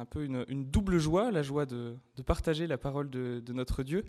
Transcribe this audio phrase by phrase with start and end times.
[0.00, 4.06] Un peu une, double joie, la joie de, partager la parole de, notre Dieu,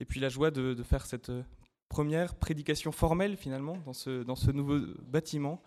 [0.00, 1.42] et puis la joie de, faire cette euh,
[1.90, 5.60] première prédication formelle finalement dans ce, dans ce nouveau bâtiment.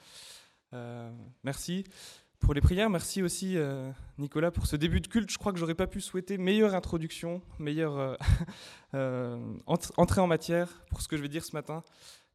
[0.74, 1.12] Euh,
[1.44, 1.84] merci
[2.40, 2.90] pour les prières.
[2.90, 3.56] Merci aussi
[4.18, 5.30] Nicolas pour ce début de culte.
[5.30, 8.18] Je crois que j'aurais pas pu souhaiter meilleure introduction, meilleure
[9.68, 11.84] entrée en matière pour ce que je vais dire ce matin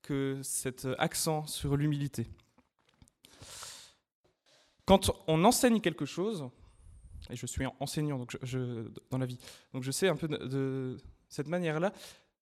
[0.02, 2.28] que cet accent sur l'humilité.
[4.84, 6.48] Quand on enseigne quelque chose,
[7.30, 9.38] et je suis enseignant donc je, dans la vie,
[9.72, 10.96] donc je sais un peu de,
[11.28, 11.92] cette manière-là,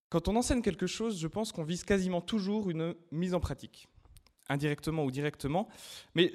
[0.08, 3.88] quand on enseigne quelque chose, je pense qu'on vise quasiment toujours une mise en pratique,
[4.48, 5.68] indirectement ou directement.
[6.14, 6.32] Mais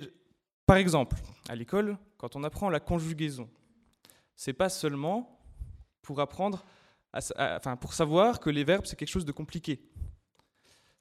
[0.65, 1.15] par exemple,
[1.47, 3.49] à l'école, quand on apprend la conjugaison,
[4.35, 5.39] c'est pas seulement
[6.01, 6.65] pour apprendre,
[7.13, 9.81] enfin pour savoir que les verbes c'est quelque chose de compliqué.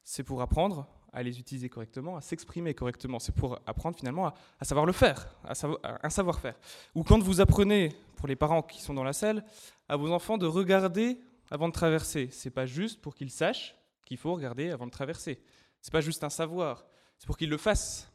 [0.04, 3.18] C'est pour apprendre à les utiliser correctement, à s'exprimer correctement.
[3.18, 5.54] C'est pour apprendre finalement à, savoir le faire, à,
[6.02, 6.54] un savoir-faire.
[6.94, 9.44] Ou quand vous apprenez, pour les parents qui sont dans la salle,
[9.88, 12.28] à vos enfants de regarder avant de traverser.
[12.30, 15.40] C'est pas juste pour qu'ils sachent qu'il faut regarder avant de traverser.
[15.80, 16.84] C'est pas juste un savoir,
[17.18, 18.10] c'est pour qu'ils le fassent.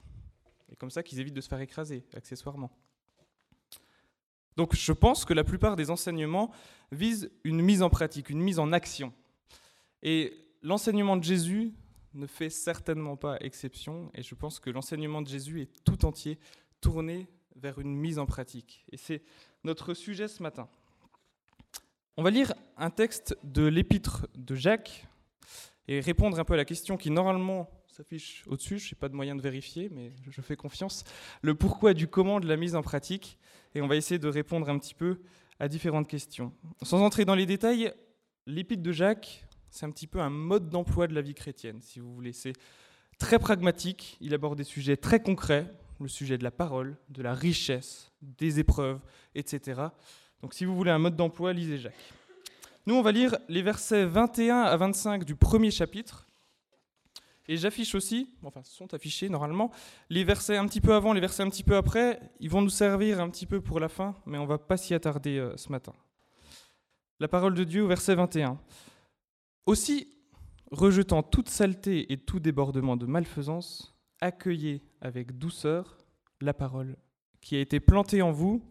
[0.72, 2.72] Et comme ça qu'ils évitent de se faire écraser, accessoirement.
[4.56, 6.52] Donc je pense que la plupart des enseignements
[6.92, 9.14] visent une mise en pratique, une mise en action.
[10.04, 11.74] Et l'enseignement de Jésus
[12.14, 16.40] ne fait certainement pas exception, et je pense que l'enseignement de Jésus est tout entier
[16.82, 18.86] tourné vers une mise en pratique.
[18.92, 19.24] Et c'est
[19.64, 20.68] notre sujet ce matin.
[22.18, 25.08] On va lire un texte de l'épître de Jacques
[25.88, 29.16] et répondre un peu à la question qui normalement s'affiche au-dessus, je n'ai pas de
[29.16, 31.04] moyen de vérifier, mais je fais confiance,
[31.42, 33.38] le pourquoi du comment de la mise en pratique,
[33.76, 35.22] et on va essayer de répondre un petit peu
[35.60, 36.54] à différentes questions.
[36.82, 37.94] Sans entrer dans les détails,
[38.48, 42.00] l'épître de Jacques, c'est un petit peu un mode d'emploi de la vie chrétienne, si
[42.00, 42.32] vous voulez.
[42.32, 42.54] C'est
[43.18, 45.68] très pragmatique, il aborde des sujets très concrets,
[46.00, 49.00] le sujet de la parole, de la richesse, des épreuves,
[49.34, 49.82] etc.
[50.44, 52.14] Donc si vous voulez un mode d'emploi, lisez Jacques.
[52.86, 56.28] Nous, on va lire les versets 21 à 25 du premier chapitre.
[57.48, 59.72] Et j'affiche aussi, enfin, sont affichés normalement,
[60.10, 62.20] les versets un petit peu avant, les versets un petit peu après.
[62.40, 64.78] Ils vont nous servir un petit peu pour la fin, mais on ne va pas
[64.78, 65.94] s'y attarder euh, ce matin.
[67.20, 68.60] La parole de Dieu au verset 21.
[69.66, 70.18] Aussi,
[70.72, 75.98] rejetant toute saleté et tout débordement de malfaisance, accueillez avec douceur
[76.42, 76.98] la parole
[77.40, 78.62] qui a été plantée en vous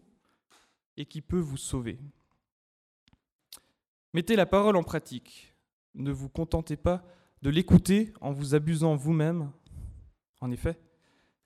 [0.97, 1.99] et qui peut vous sauver.
[4.13, 5.55] Mettez la parole en pratique.
[5.95, 7.03] Ne vous contentez pas
[7.41, 9.51] de l'écouter en vous abusant vous-même.
[10.41, 10.77] En effet,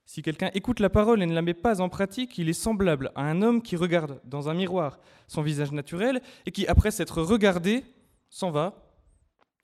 [0.06, 3.12] si quelqu'un écoute la parole et ne la met pas en pratique, il est semblable
[3.16, 7.22] à un homme qui regarde dans un miroir son visage naturel et qui, après s'être
[7.22, 7.84] regardé,
[8.30, 8.87] s'en va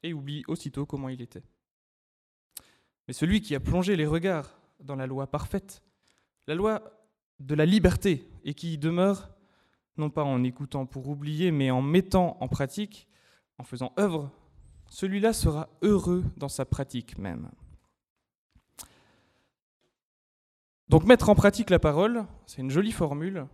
[0.04, 1.44] et oublie aussitôt comment il était.
[3.08, 5.82] Mais celui qui a plongé les regards dans la loi parfaite,
[6.48, 6.84] la loi
[7.40, 9.30] de la liberté, et qui y demeure,
[9.98, 13.08] non pas en écoutant pour oublier, mais en mettant en pratique,
[13.58, 14.32] en faisant œuvre,
[14.90, 17.50] celui-là sera heureux dans sa pratique même.
[20.90, 23.48] Donc mettre en pratique la parole, c'est une jolie formule,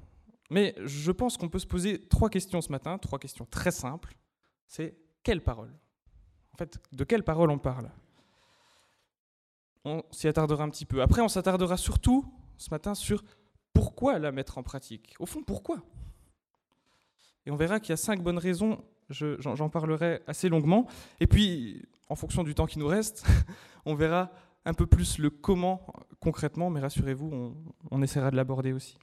[0.49, 4.17] mais je pense qu'on peut se poser trois questions ce matin, trois questions très simples.
[4.67, 5.73] C'est quelle parole?
[6.59, 7.89] Fait, de quelle parole on parle?
[9.85, 11.01] On s'y attardera un petit peu.
[11.01, 12.25] Après, on s'attardera surtout
[12.57, 13.23] ce matin sur
[13.73, 15.15] pourquoi la mettre en pratique.
[15.19, 15.81] Au fond, pourquoi?
[17.45, 18.83] Et on verra qu'il y a cinq bonnes raisons.
[19.09, 20.87] J'en parlerai assez longuement.
[21.19, 23.25] Et puis, en fonction du temps qui nous reste,
[23.85, 24.31] on verra
[24.65, 25.87] un peu plus le comment
[26.19, 27.55] concrètement, mais rassurez-vous, on,
[27.89, 28.97] on essaiera de l'aborder aussi.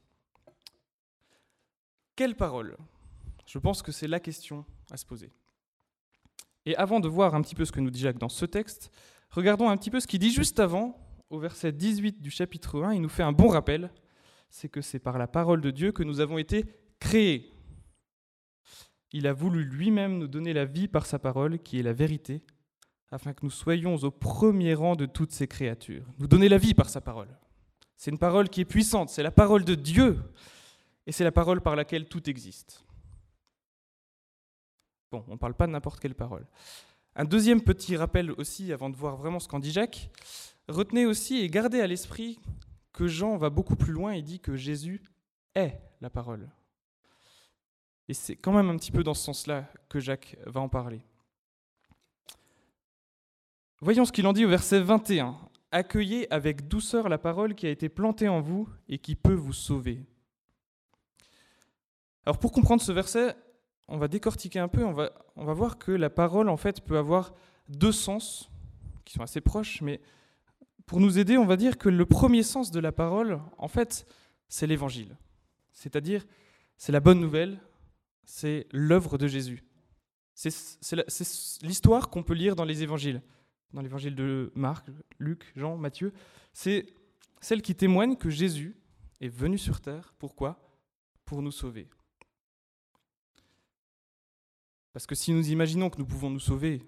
[2.15, 2.77] Quelle parole?
[3.47, 5.33] Je pense que c'est la question à se poser.
[6.67, 8.91] Et avant de voir un petit peu ce que nous dit Jacques dans ce texte,
[9.31, 10.99] regardons un petit peu ce qu'il dit juste avant,
[11.31, 12.95] au verset 18 du chapitre 1.
[12.95, 13.91] Il nous fait un bon rappel,
[14.51, 16.65] c'est que c'est par la parole de Dieu que nous avons été
[16.99, 17.53] créés.
[19.13, 22.43] Il a voulu lui-même nous donner la vie par sa parole, qui est la vérité,
[23.11, 26.05] afin que nous soyons au premier rang de toutes ces créatures.
[26.19, 27.29] Nous donner la vie par sa parole.
[27.97, 30.19] C'est une parole qui est puissante, c'est la parole de Dieu,
[31.07, 32.86] et c'est la parole par laquelle tout existe.
[35.29, 36.47] On ne parle pas de n'importe quelle parole.
[37.15, 40.11] Un deuxième petit rappel aussi, avant de voir vraiment ce qu'en dit Jacques,
[40.69, 42.39] retenez aussi et gardez à l'esprit
[42.93, 45.03] que Jean va beaucoup plus loin et dit que Jésus
[45.55, 46.49] est la parole.
[48.09, 51.03] Et c'est quand même un petit peu dans ce sens-là que Jacques va en parler.
[53.81, 55.37] Voyons ce qu'il en dit au verset 21.
[55.73, 59.53] Accueillez avec douceur la parole qui a été plantée en vous et qui peut vous
[59.53, 60.07] sauver.
[62.25, 63.37] Alors pour comprendre ce verset,
[63.89, 66.81] on va décortiquer un peu, on va, on va voir que la parole en fait
[66.81, 67.35] peut avoir
[67.69, 68.51] deux sens
[69.05, 70.01] qui sont assez proches, mais
[70.87, 74.07] pour nous aider, on va dire que le premier sens de la parole, en fait,
[74.49, 75.17] c'est l'évangile.
[75.73, 76.25] C'est-à-dire,
[76.77, 77.61] c'est la bonne nouvelle,
[78.25, 79.65] c'est l'œuvre de Jésus.
[80.35, 80.53] C'est
[81.63, 83.23] l'histoire qu'on peut lire dans les évangiles,
[83.73, 84.87] dans l'évangile de Marc,
[85.19, 86.13] Luc, Jean, Matthieu.
[86.53, 86.87] C'est
[87.41, 88.77] celle qui témoigne que Jésus
[89.21, 90.15] est venu sur terre.
[90.19, 90.61] Pourquoi?
[91.25, 91.89] Pour nous sauver.
[94.97, 96.81] Parce que si nous imaginons que nous pouvons nous sauver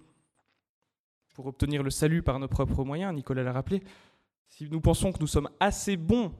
[1.34, 3.82] pour obtenir le salut par nos propres moyens, Nicolas l'a rappelé,
[4.48, 6.32] si nous pensons que nous sommes assez bons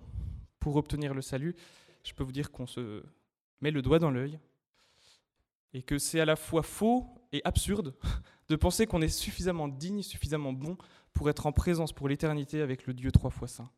[0.61, 1.55] pour obtenir le salut,
[2.05, 3.03] je peux vous dire qu'on se
[3.61, 4.38] met le doigt dans l'œil
[5.75, 7.94] et que c'est à la fois faux et absurde
[8.49, 10.79] de penser qu'on est suffisamment digne, suffisamment bon
[11.12, 13.69] pour être en présence pour l'éternité avec le Dieu trois fois saint.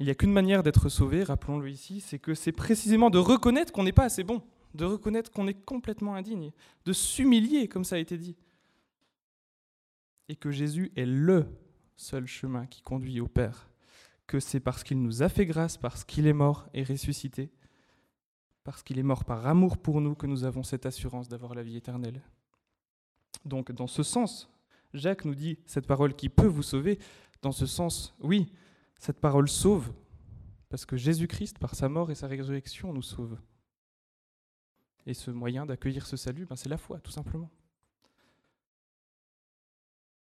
[0.00, 3.72] Il n'y a qu'une manière d'être sauvé, rappelons-le ici, c'est que c'est précisément de reconnaître
[3.72, 4.42] qu'on n'est pas assez bon,
[4.76, 6.52] de reconnaître qu'on est complètement indigne,
[6.84, 8.36] de s'humilier, comme ça a été dit,
[10.28, 11.46] et que Jésus est le
[11.96, 13.68] seul chemin qui conduit au Père,
[14.26, 17.50] que c'est parce qu'il nous a fait grâce, parce qu'il est mort et ressuscité,
[18.64, 21.62] parce qu'il est mort par amour pour nous que nous avons cette assurance d'avoir la
[21.62, 22.20] vie éternelle.
[23.44, 24.50] Donc dans ce sens,
[24.92, 26.98] Jacques nous dit cette parole qui peut vous sauver,
[27.42, 28.52] dans ce sens, oui,
[28.98, 29.92] cette parole sauve,
[30.68, 33.38] parce que Jésus-Christ, par sa mort et sa résurrection, nous sauve.
[35.06, 37.50] Et ce moyen d'accueillir ce salut, ben c'est la foi, tout simplement.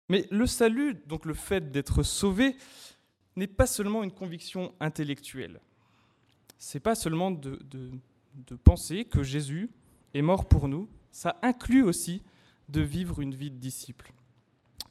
[0.10, 2.56] Mais le salut, donc le fait d'être sauvé,
[3.36, 5.60] n'est pas seulement une conviction intellectuelle.
[6.58, 7.60] C'est pas seulement de,
[8.64, 9.70] penser que Jésus
[10.14, 12.22] est mort pour nous, ça inclut aussi
[12.68, 14.14] de vivre une vie de disciple.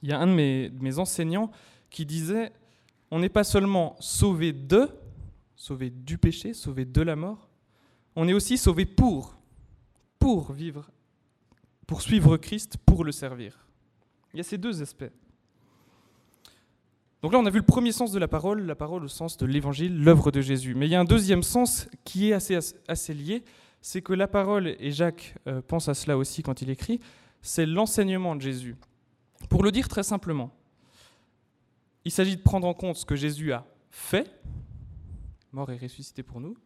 [0.03, 1.51] Il y a un de mes, de mes enseignants
[1.91, 2.53] qui disait
[3.11, 4.89] on n'est pas seulement sauvé de,
[5.57, 7.49] sauvé du péché, sauvé de la mort,
[8.17, 9.38] on est aussi sauvé pour,
[10.19, 10.91] pour vivre,
[11.87, 13.67] pour suivre Christ, pour le servir.
[14.33, 15.11] Il y a ces deux aspects.
[17.23, 19.37] Donc là, on a vu le premier sens de la parole, la parole au sens
[19.37, 20.75] de l'évangile, l'œuvre de Jésus.
[20.75, 22.57] Mais il y a un deuxième sens qui est assez,
[22.87, 23.43] assez lié,
[23.81, 27.01] c'est que la parole, et Jacques euh, pense à cela aussi quand il écrit,
[27.43, 28.77] c'est l'enseignement de Jésus.
[29.49, 30.53] Pour le dire très simplement,
[32.05, 34.31] il s'agit de prendre en compte ce que Jésus a fait,
[35.53, 36.57] mort et ressuscité pour nous,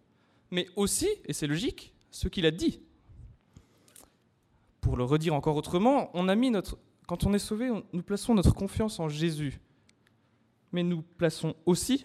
[0.50, 2.80] mais aussi, et c'est logique, ce qu'il a dit.
[4.92, 8.34] Pour le redire encore autrement, on a mis notre, quand on est sauvé, nous plaçons
[8.34, 9.58] notre confiance en Jésus.
[10.70, 12.04] Mais nous plaçons aussi,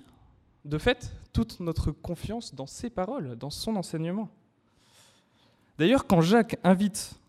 [0.63, 4.30] de fait, toute notre confiance dans ses paroles, dans son enseignement.
[5.78, 7.19] D'ailleurs, quand Jacques invite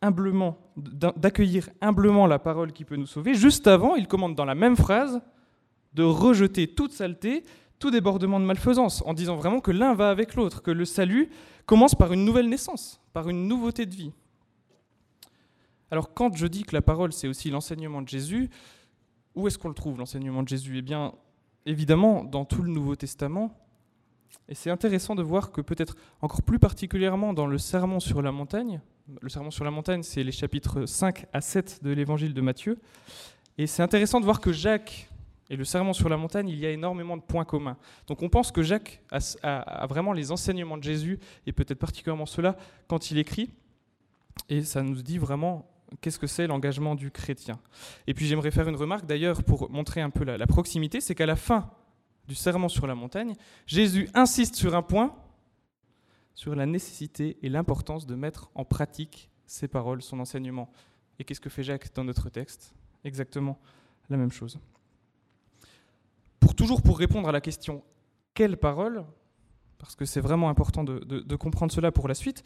[0.00, 4.56] humblement, d'accueillir humblement la parole qui peut nous sauver, juste avant, il commande dans la
[4.56, 5.20] même phrase
[5.94, 7.44] de rejeter toute saleté,
[7.78, 11.30] tout débordement de malfaisance, en disant vraiment que l'un va avec l'autre, que le salut
[11.66, 14.12] commence par une nouvelle naissance, par une nouveauté de vie.
[15.92, 18.48] Alors quand je dis que la parole, c'est aussi l'enseignement de Jésus,
[19.34, 20.78] où est-ce qu'on le trouve, l'enseignement de Jésus?
[20.78, 21.12] Eh bien,
[21.66, 23.54] évidemment, dans tout le Nouveau Testament.
[24.48, 28.32] Et c'est intéressant de voir que peut-être encore plus particulièrement dans le Sermon sur la
[28.32, 28.80] montagne,
[29.20, 32.78] le Sermon sur la montagne, c'est les chapitres 5 à 7 de l'évangile de Matthieu,
[33.58, 35.10] et c'est intéressant de voir que Jacques
[35.50, 37.76] et le Sermon sur la montagne, il y a énormément de points communs.
[38.06, 42.26] Donc on pense que Jacques a, a vraiment les enseignements de Jésus, et peut-être particulièrement
[42.26, 42.56] cela,
[42.88, 43.50] quand il écrit,
[44.48, 45.68] et ça nous dit vraiment
[46.00, 47.58] qu'est-ce que c'est l'engagement du chrétien.
[48.06, 51.26] Et puis j'aimerais faire une remarque d'ailleurs pour montrer un peu la, proximité, c'est qu'à
[51.26, 51.70] la fin
[52.28, 53.34] du serment sur la montagne,
[53.66, 55.14] Jésus insiste sur un point,
[56.34, 60.70] sur la nécessité et l'importance de mettre en pratique ses paroles, son enseignement.
[61.18, 62.74] Et qu'est-ce que fait Jacques dans notre texte?
[63.04, 63.58] Exactement
[64.08, 64.58] la même chose.
[66.40, 67.82] Pour toujours pour répondre à la question
[68.34, 69.04] quelle parole,
[69.78, 72.44] parce que c'est vraiment important de comprendre cela pour la suite,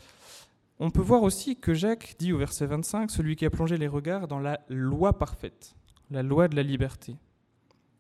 [0.79, 3.87] on peut voir aussi que Jacques dit au verset 25, celui qui a plongé les
[3.87, 5.75] regards dans la loi parfaite,
[6.11, 7.17] la loi de la liberté.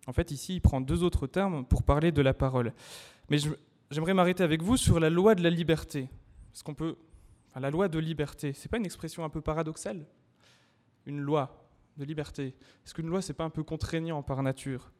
[0.07, 2.73] En fait, ici, il prend deux autres termes pour parler de la parole.
[3.31, 3.39] Mais
[3.91, 6.09] j'aimerais m'arrêter avec vous sur la loi de la liberté.
[6.53, 6.97] Parce qu'on peut.
[7.59, 10.07] la loi de liberté, c'est pas une expression un peu paradoxale?
[11.07, 11.67] Une loi
[11.97, 12.55] de liberté.
[12.85, 14.93] Est-ce qu'une loi, c'est pas un peu contraignant par nature?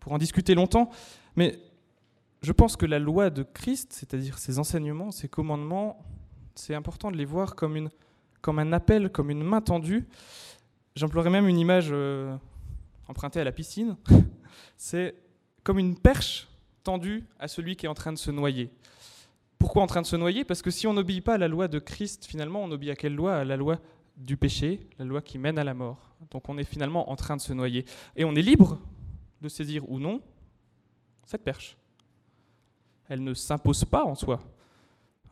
[0.00, 0.90] Pour en discuter longtemps,
[1.34, 1.58] mais
[2.42, 6.04] je pense que la loi de Christ, c'est-à-dire ses enseignements, ses commandements,
[6.56, 7.90] c'est important de les voir comme, une,
[8.40, 10.06] comme un appel, comme une main tendue.
[10.94, 12.36] J'emploierais même une image euh,
[13.08, 13.96] empruntée à la piscine.
[14.76, 15.14] c'est
[15.62, 16.48] comme une perche
[16.82, 18.70] tendue à celui qui est en train de se noyer.
[19.58, 20.44] Pourquoi en train de se noyer?
[20.44, 22.96] Parce que si on n'obéit pas à la loi de Christ, finalement, on obéit à
[22.96, 23.36] quelle loi?
[23.36, 23.78] À la loi
[24.16, 26.14] du péché, la loi qui mène à la mort.
[26.30, 27.84] Donc on est finalement en train de se noyer.
[28.16, 28.78] Et on est libre
[29.42, 30.20] de saisir ou non
[31.26, 31.76] cette perche.
[33.08, 34.40] Elle ne s'impose pas en soi.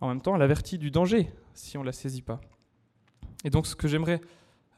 [0.05, 2.39] En même temps, elle avertit du danger si on ne la saisit pas.
[3.43, 4.21] Et donc ce que j'aimerais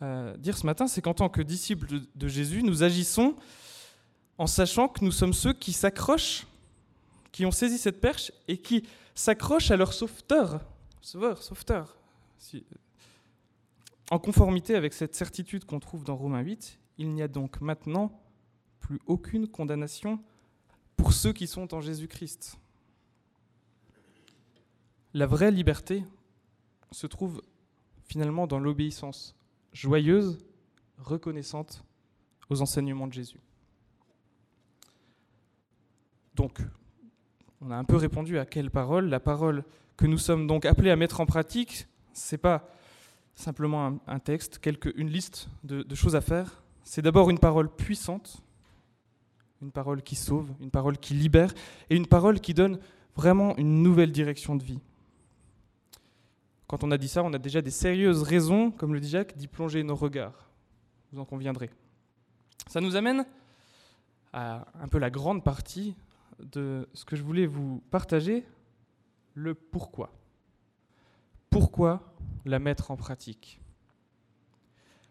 [0.01, 3.35] euh, dire ce matin, c'est qu'en tant que disciples de, Jésus, nous agissons
[4.39, 6.47] en sachant que nous sommes ceux qui s'accrochent,
[7.33, 10.61] qui ont saisi cette perche et qui s'accrochent à leur sauveteur,
[11.01, 11.97] sauveur, sauveteur.
[14.13, 18.13] En conformité avec cette certitude qu'on trouve dans Romains 8, il n'y a donc maintenant
[18.79, 20.21] plus aucune condamnation
[20.97, 22.61] pour ceux qui sont en Jésus-Christ.
[25.15, 26.05] La vraie liberté
[26.91, 27.43] se trouve
[28.05, 29.35] finalement dans l'obéissance
[29.73, 30.39] joyeuse,
[30.99, 31.85] reconnaissante
[32.49, 33.41] aux enseignements de Jésus.
[36.35, 36.61] Donc,
[37.61, 39.65] on a un peu répondu à quelle parole La parole
[39.97, 42.69] que nous sommes donc appelés à mettre en pratique, c'est pas
[43.35, 44.61] simplement un, texte,
[44.97, 46.63] une liste de choses à faire.
[46.85, 48.43] C'est d'abord une parole puissante,
[49.63, 51.53] une parole qui sauve, une parole qui libère,
[51.91, 52.79] et une parole qui donne
[53.17, 54.81] vraiment une nouvelle direction de vie.
[56.67, 59.37] Quand on a dit ça, on a déjà des sérieuses raisons, comme le dit Jacques,
[59.37, 60.51] d'y plonger nos regards.
[61.13, 61.71] Vous en conviendrez.
[62.67, 63.25] Ça nous amène
[64.33, 65.95] à un peu la grande partie
[66.41, 68.45] de ce que je voulais vous partager,
[69.35, 70.13] le pourquoi.
[71.51, 72.13] Pourquoi
[72.45, 73.61] la mettre en pratique?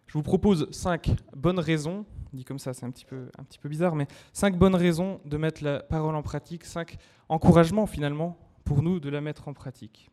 [0.08, 3.30] Je vous propose cinq bonnes raisons, dit comme ça c'est un petit, peu,
[3.70, 6.98] bizarre, mais cinq bonnes raisons de mettre la parole en pratique, cinq
[7.30, 10.12] encouragements finalement pour nous de la mettre en pratique.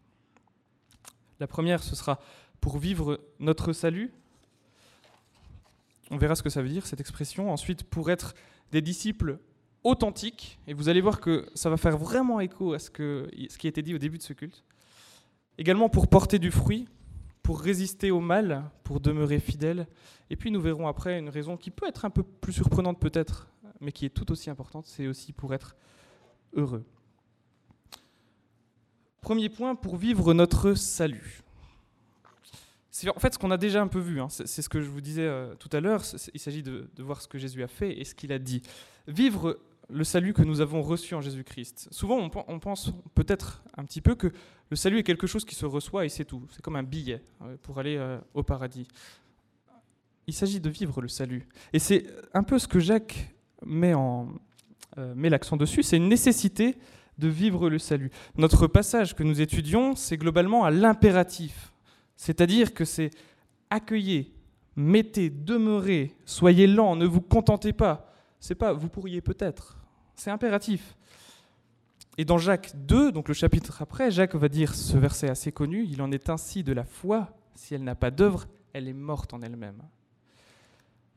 [1.43, 2.21] La première, ce sera
[2.61, 4.13] pour vivre notre salut.
[6.13, 7.51] On verra ce que ça veut dire, cette expression.
[7.51, 8.35] Ensuite, pour être
[8.71, 9.41] des disciples
[9.83, 10.61] authentiques.
[10.69, 13.71] Et vous allez voir que ça va faire vraiment écho à ce, ce qui a
[13.71, 14.63] été dit au début de ce culte.
[15.59, 16.87] Également pour porter du fruit,
[17.43, 19.89] pour résister au mal, pour demeurer fidèle.
[20.31, 23.49] Et puis nous verrons après une raison qui peut être un peu plus surprenante peut-être,
[23.81, 25.75] mais qui est tout aussi importante, c'est aussi pour être
[26.53, 26.85] heureux.
[29.23, 31.43] Premier point, pour vivre notre salut.
[32.91, 34.27] C'est en fait ce qu'on a déjà un peu vu, hein.
[34.29, 36.03] c'est ce que je vous disais euh, tout à l'heure,
[36.35, 38.63] il s'agit de, voir ce que Jésus a fait et ce qu'il a dit.
[39.07, 41.87] Vivre le salut que nous avons reçu en Jésus-Christ.
[41.93, 44.33] Souvent, on, pense peut-être un petit peu que
[44.71, 46.43] le salut est quelque chose qui se reçoit et c'est tout.
[46.51, 48.89] C'est comme un billet euh, pour aller euh, au paradis.
[50.27, 51.47] Il s'agit de vivre le salut.
[51.73, 53.33] Et c'est un peu ce que Jacques
[53.65, 53.95] met,
[55.15, 56.77] met l'accent dessus, c'est une nécessité
[57.19, 58.11] de vivre le salut.
[58.37, 61.73] Notre passage que nous étudions, c'est globalement à l'impératif,
[62.17, 63.11] c'est-à-dire que c'est
[63.71, 64.35] accueillez,
[64.77, 68.13] mettez, demeurez, soyez lents, ne vous contentez pas.
[68.41, 69.79] C'est pas vous pourriez peut-être,
[70.17, 70.97] c'est impératif.
[72.19, 75.87] Et dans Jacques 2, donc le chapitre après, Jacques va dire ce verset assez connu,
[75.89, 79.33] il en est ainsi de la foi, si elle n'a pas d'œuvre, elle est morte
[79.33, 79.83] en elle-même.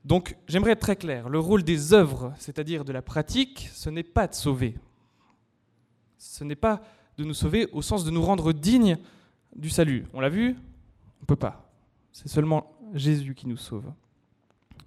[0.05, 4.03] Donc j'aimerais être très clair, le rôle des œuvres, c'est-à-dire de la pratique, ce n'est
[4.03, 4.75] pas de sauver.
[6.17, 6.81] Ce n'est pas
[7.17, 8.97] de nous sauver au sens de nous rendre dignes
[9.55, 10.05] du salut.
[10.13, 10.55] On l'a vu
[11.19, 11.69] On ne peut pas.
[12.11, 13.91] C'est seulement Jésus qui nous sauve.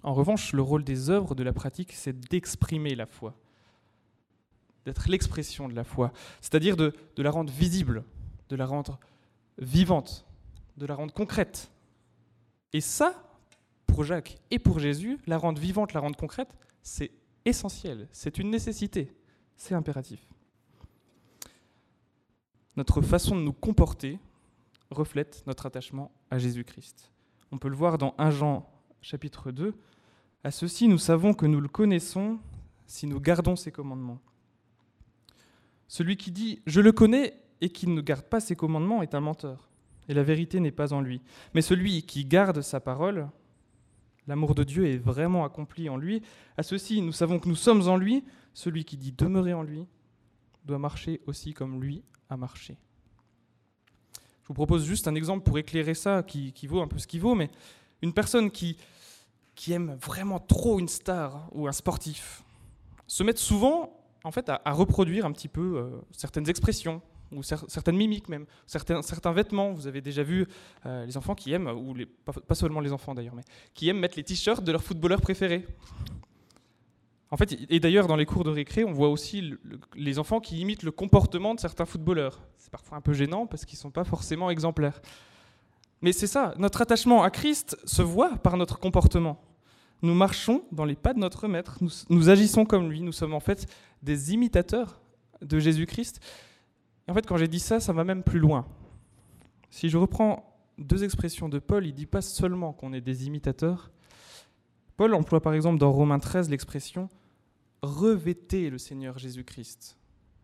[0.03, 3.35] En revanche, le rôle des œuvres, de la pratique, c'est d'exprimer la foi,
[4.85, 8.05] d'être l'expression de la foi, c'est-à-dire de, de, la rendre visible,
[8.47, 8.97] de la rendre
[9.57, 10.25] vivante,
[10.77, 11.69] de la rendre concrète.
[12.71, 13.13] Et ça,
[13.87, 17.11] pour Jacques et pour Jésus, la rendre vivante, la rendre concrète, c'est
[17.43, 19.13] essentiel, c'est une nécessité,
[19.57, 20.25] c'est impératif
[22.79, 24.19] notre façon de nous comporter
[24.89, 27.11] reflète notre attachement à Jésus-Christ.
[27.51, 28.69] On peut le voir dans 1 Jean
[29.01, 29.75] chapitre 2.
[30.45, 32.39] À ceci, nous savons que nous le connaissons
[32.87, 34.21] si nous gardons ses commandements.
[35.89, 37.27] Celui qui dit⁇ Je le connais⁇
[37.59, 39.67] et qui ne garde pas ses commandements est un menteur,
[40.07, 41.21] et la vérité n'est pas en lui.
[41.53, 43.27] Mais celui qui garde sa parole,
[44.25, 46.21] l'amour de Dieu est vraiment accompli en lui.
[46.55, 48.23] À ceci, nous savons que nous sommes en lui.
[48.53, 49.81] Celui qui dit⁇ Demeurez en lui⁇
[50.63, 52.77] doit marcher aussi comme lui à marcher.
[54.43, 57.21] Je vous propose juste un exemple pour éclairer ça, qui, vaut un peu ce qu'il
[57.21, 57.49] vaut, mais
[58.01, 58.77] une personne qui,
[59.55, 62.43] qui aime vraiment trop une star ou un sportif
[63.07, 67.95] se met souvent en fait, à, reproduire un petit peu euh, certaines expressions, ou certaines
[67.95, 69.71] mimiques même, certains, vêtements.
[69.71, 70.47] Vous avez déjà vu
[70.85, 71.95] euh, les enfants qui aiment, ou
[72.25, 73.43] pas, seulement les enfants d'ailleurs, mais
[73.73, 75.67] qui aiment mettre les t-shirts de leur footballeur préféré.
[77.31, 79.53] En fait, et d'ailleurs, dans les cours de récré, on voit aussi
[79.95, 82.41] les enfants qui imitent le comportement de certains footballeurs.
[82.57, 84.99] C'est parfois un peu gênant parce qu'ils ne sont pas forcément exemplaires.
[86.01, 89.39] Mais c'est ça, notre attachement à Christ se voit par notre comportement.
[90.01, 91.77] Nous marchons dans les pas de notre Maître,
[92.09, 93.67] nous, agissons comme lui, nous sommes en fait
[94.01, 95.01] des imitateurs
[95.41, 96.21] de Jésus-Christ.
[97.07, 98.65] en fait, quand j'ai dit ça, ça va même plus loin.
[99.69, 103.27] Si je reprends deux expressions de Paul, il ne dit pas seulement qu'on est des
[103.27, 103.91] imitateurs.
[104.95, 107.09] Paul emploie par exemple dans Romains 13 l'expression
[107.81, 109.97] revêtez le Seigneur Jésus-Christ.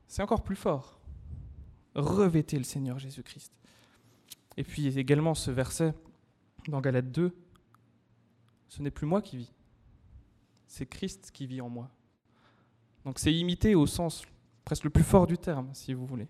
[0.08, 1.00] C'est encore plus fort.
[1.96, 3.52] Revêtez le Seigneur Jésus-Christ.
[4.58, 5.94] Et puis également ce verset
[6.68, 7.36] dans Galates 2,
[8.70, 9.54] ce n'est plus moi qui vis,
[10.68, 11.90] c'est Christ qui vit en moi.
[13.06, 14.24] Donc c'est imiter au sens
[14.64, 16.28] presque le plus fort du terme, si vous voulez.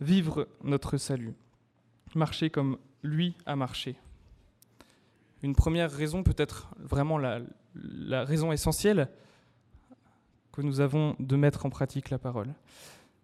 [0.00, 1.34] Vivre notre salut,
[2.14, 3.96] marcher comme lui a marché.
[5.42, 7.40] Une première raison, peut-être vraiment la,
[7.82, 9.08] la raison essentielle
[10.52, 12.54] que nous avons de mettre en pratique la parole.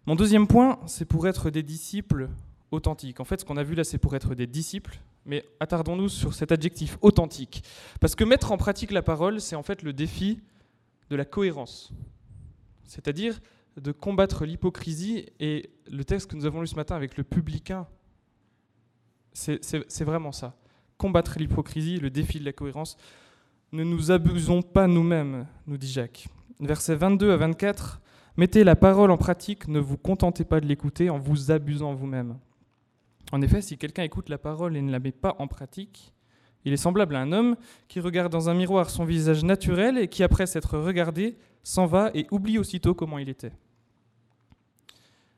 [0.05, 2.29] Mon deuxième point, c'est pour être des disciples
[2.71, 3.19] authentiques.
[3.19, 6.33] En fait, ce qu'on a vu là, c'est pour être des disciples, mais attardons-nous sur
[6.33, 7.63] cet adjectif authentique.
[7.99, 10.41] Parce que mettre en pratique la parole, c'est en fait le défi
[11.09, 11.91] de la cohérence.
[12.85, 13.39] C'est-à-dire
[13.77, 17.87] de combattre l'hypocrisie et le texte que nous avons lu ce matin avec le publicain,
[19.33, 20.55] c'est vraiment ça.
[20.97, 22.97] Combattre l'hypocrisie, le défi de la cohérence.
[23.73, 26.27] Ne nous abusons pas nous-mêmes, nous dit Jacques.
[26.59, 28.01] Versets 22 à 24,
[28.37, 32.37] mettez la parole en pratique, ne vous contentez pas de l'écouter en vous abusant vous-même.
[33.31, 36.13] En effet, si quelqu'un écoute la parole et ne la met pas en pratique,
[36.65, 37.55] il est semblable à un homme
[37.87, 42.11] qui regarde dans un miroir son visage naturel et qui, après s'être regardé, s'en va
[42.13, 43.53] et oublie aussitôt comment il était.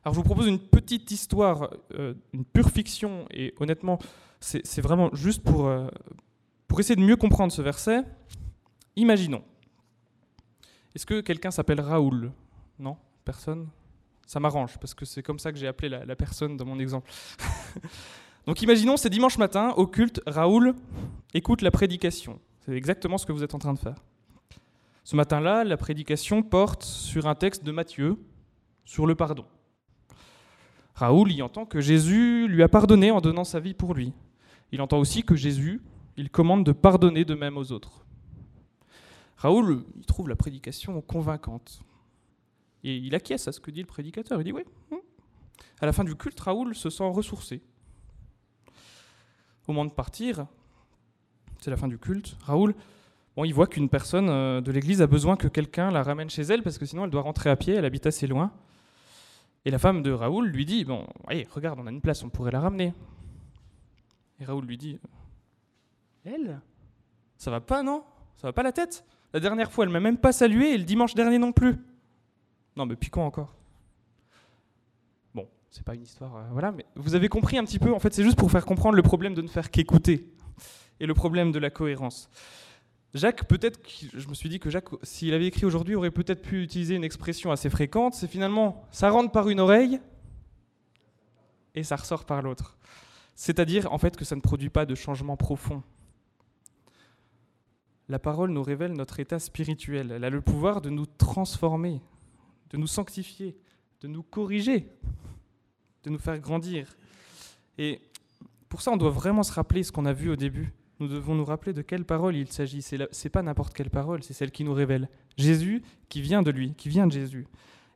[0.03, 3.97] Alors je vous propose une petite histoire, euh, une pure fiction, et honnêtement,
[4.41, 5.87] c'est vraiment juste pour, euh,
[6.67, 8.03] pour essayer de mieux comprendre ce verset.
[8.95, 9.43] Imaginons.
[10.95, 12.31] Est-ce que quelqu'un s'appelle Raoul?
[12.79, 12.97] Non?
[13.23, 13.67] Personne?
[14.25, 17.11] Ça m'arrange, parce que c'est comme ça que j'ai appelé la, personne dans mon exemple.
[18.47, 20.73] Donc imaginons, c'est dimanche matin, au culte, Raoul
[21.33, 22.39] écoute la prédication.
[22.61, 23.95] C'est exactement ce que vous êtes en train de faire.
[25.03, 28.17] Ce matin-là, la prédication porte sur un texte de Matthieu,
[28.85, 29.45] sur le pardon.
[30.95, 34.13] Raoul y entend que Jésus lui a pardonné en donnant sa vie pour lui.
[34.71, 35.81] Il entend aussi que Jésus,
[36.17, 38.05] il commande de pardonner de même aux autres.
[39.37, 41.81] Raoul, il trouve la prédication convaincante.
[42.83, 44.39] Et il acquiesce à ce que dit le prédicateur.
[44.41, 44.63] Il dit oui.
[44.91, 44.99] Hum.
[45.81, 47.61] À la fin du culte, Raoul se sent ressourcé.
[49.67, 50.45] Au moment de partir,
[51.59, 52.75] c'est la fin du culte, Raoul,
[53.35, 56.43] bon, il voit qu'une personne euh, de l'église a besoin que quelqu'un la ramène chez
[56.43, 58.51] elle parce que sinon elle doit rentrer à pied, elle habite assez loin.
[59.65, 62.29] Et la femme de Raoul lui dit Bon, allez, regarde, on a une place, on
[62.29, 62.93] pourrait la ramener.
[64.39, 64.99] Et Raoul lui dit
[66.25, 66.59] Elle
[67.37, 68.03] Ça va pas, non?
[68.35, 69.05] Ça va pas la tête?
[69.33, 71.75] La dernière fois, elle m'a même pas salué et le dimanche dernier non plus.
[72.75, 73.53] Non, mais puis quoi encore
[75.33, 76.35] Bon, c'est pas une histoire.
[76.35, 77.93] Euh, voilà, mais vous avez compris un petit peu.
[77.93, 80.27] En fait, c'est juste pour faire comprendre le problème de ne faire qu'écouter
[80.99, 82.29] et le problème de la cohérence.
[83.13, 83.79] Jacques, peut-être,
[84.13, 87.03] je me suis dit que Jacques, s'il avait écrit aujourd'hui, aurait peut-être pu utiliser une
[87.03, 90.01] expression assez fréquente, c'est finalement, ça rentre par une oreille
[91.75, 92.77] et ça ressort par l'autre.
[93.35, 95.81] C'est-à-dire, en fait, que ça ne produit pas de changement profond.
[98.07, 100.11] La parole nous révèle notre état spirituel.
[100.11, 102.01] Elle a le pouvoir de nous transformer,
[102.69, 103.57] de nous sanctifier,
[104.01, 104.87] de nous corriger,
[106.03, 106.95] de nous faire grandir.
[107.77, 107.99] Et
[108.69, 111.35] pour ça, on doit vraiment se rappeler ce qu'on a vu au début nous devons
[111.35, 112.81] nous rappeler de quelle parole il s'agit.
[112.81, 116.51] Ce n'est pas n'importe quelle parole, c'est celle qui nous révèle Jésus qui vient de
[116.51, 117.47] lui, qui vient de Jésus.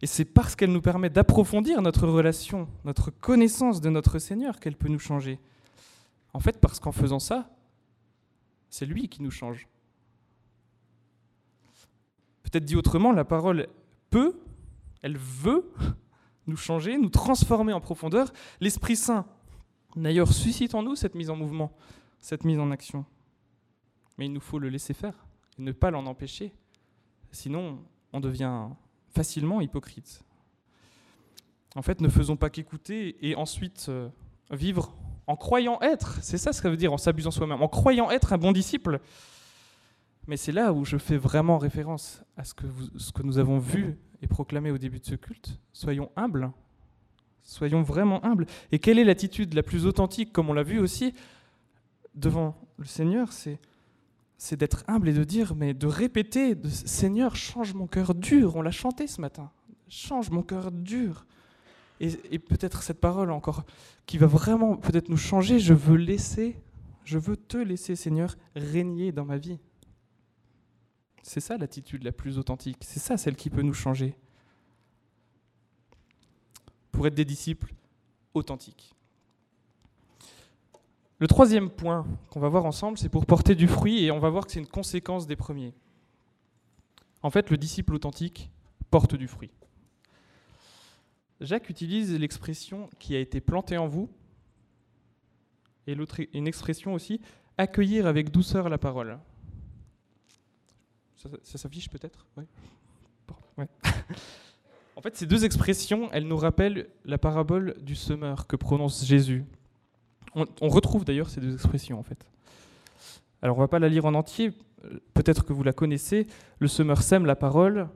[0.01, 4.75] Et c'est parce qu'elle nous permet d'approfondir notre relation, notre connaissance de notre Seigneur qu'elle
[4.75, 5.39] peut nous changer.
[6.33, 7.49] En fait, parce qu'en faisant ça,
[8.69, 9.67] c'est lui qui nous change.
[12.51, 13.67] Peut-être dit autrement, la parole
[14.09, 14.39] peut,
[15.01, 15.71] elle veut
[16.47, 18.31] nous changer, nous transformer en profondeur.
[18.59, 19.25] L'Esprit Saint,
[19.95, 21.71] d'ailleurs, suscite en nous cette mise en mouvement
[22.19, 23.05] cette mise en action.
[24.17, 25.13] Mais il nous faut le laisser faire
[25.57, 26.53] et ne pas l'en empêcher.
[27.31, 27.79] Sinon,
[28.13, 28.67] on devient
[29.13, 30.23] facilement hypocrite.
[31.75, 34.09] En fait, ne faisons pas qu'écouter et ensuite euh,
[34.51, 34.95] vivre
[35.27, 36.17] en croyant être.
[36.21, 37.61] C'est ça ce que ça veut dire en s'abusant soi-même.
[37.61, 38.99] En croyant être un bon disciple.
[40.29, 44.27] Mais c'est là où je fais vraiment référence à ce que, nous avons vu et
[44.27, 45.59] proclamé au début de ce culte.
[45.73, 46.51] Soyons humbles.
[47.41, 48.45] Soyons vraiment humbles.
[48.71, 51.15] Et quelle est l'attitude la plus authentique, comme on l'a vu aussi
[52.13, 57.87] devant le Seigneur, c'est d'être humble et de dire, mais de répéter, Seigneur, change mon
[57.87, 58.55] cœur dur.
[58.55, 59.49] On l'a chanté ce matin.
[59.87, 61.25] Change mon cœur dur.
[62.01, 63.63] Et, et peut-être cette parole encore
[64.05, 65.57] qui va vraiment peut-être nous changer.
[65.57, 66.55] Je veux laisser,
[67.03, 69.57] je veux te laisser, Seigneur, régner dans ma vie.
[71.29, 72.77] C'est ça l'attitude la plus authentique.
[72.81, 74.15] C'est ça celle qui peut nous changer.
[76.91, 77.71] Pour être des disciples
[78.33, 78.95] authentiques.
[81.19, 84.31] Le troisième point qu'on va voir ensemble, c'est pour porter du fruit, et on va
[84.31, 85.75] voir que c'est une conséquence des premiers.
[87.21, 88.49] En fait, le disciple authentique
[88.89, 89.51] porte du fruit.
[91.41, 94.09] Jacques utilise l'expression qui a été plantée en vous,
[95.85, 95.95] et
[96.33, 97.21] une expression aussi,
[97.59, 99.19] accueillir avec douceur la parole.
[101.43, 102.25] Ça, s'affiche peut-être
[104.95, 109.45] En fait, ces deux expressions, elles nous rappellent la parabole du semeur que prononce Jésus.
[110.35, 112.25] On, on retrouve d'ailleurs ces deux expressions en fait.
[113.41, 114.51] Alors on ne va pas la lire en entier,
[115.13, 116.27] peut-être que vous la connaissez.
[116.59, 117.89] Le semeur sème la parole,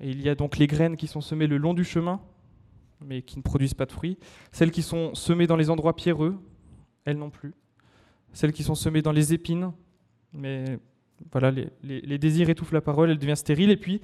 [0.00, 2.20] et il y a donc les graines qui sont semées le long du chemin,
[3.00, 4.18] mais qui ne produisent pas de fruits.
[4.52, 6.38] Celles qui sont semées dans les endroits pierreux,
[7.04, 7.54] elles non plus.
[8.32, 9.72] Celles qui sont semées dans les épines,
[10.32, 10.78] mais
[11.32, 11.50] voilà,
[11.82, 13.70] les, désirs étouffent la parole, elle devient stérile.
[13.70, 14.00] Et puis,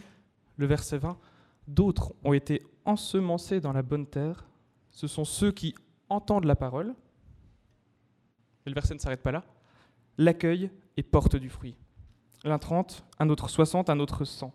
[0.56, 1.18] le verset 20,
[1.68, 4.46] d'autres ont été ensemencés dans la bonne terre.
[4.90, 5.74] Ce sont ceux qui
[6.08, 6.94] entendent la parole.
[8.66, 9.44] Et le verset ne s'arrête pas là.
[10.18, 11.74] L'accueil et portent du fruit.
[12.44, 14.52] L'un 30, un autre 60, un autre 100.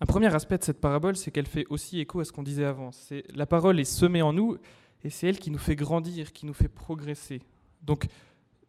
[0.00, 2.64] Un premier aspect de cette parabole, c'est qu'elle fait aussi écho à ce qu'on disait
[2.64, 2.92] avant.
[2.92, 4.58] C'est la parole est semée en nous
[5.02, 7.42] et c'est elle qui nous fait grandir, qui nous fait progresser.
[7.82, 8.06] Donc,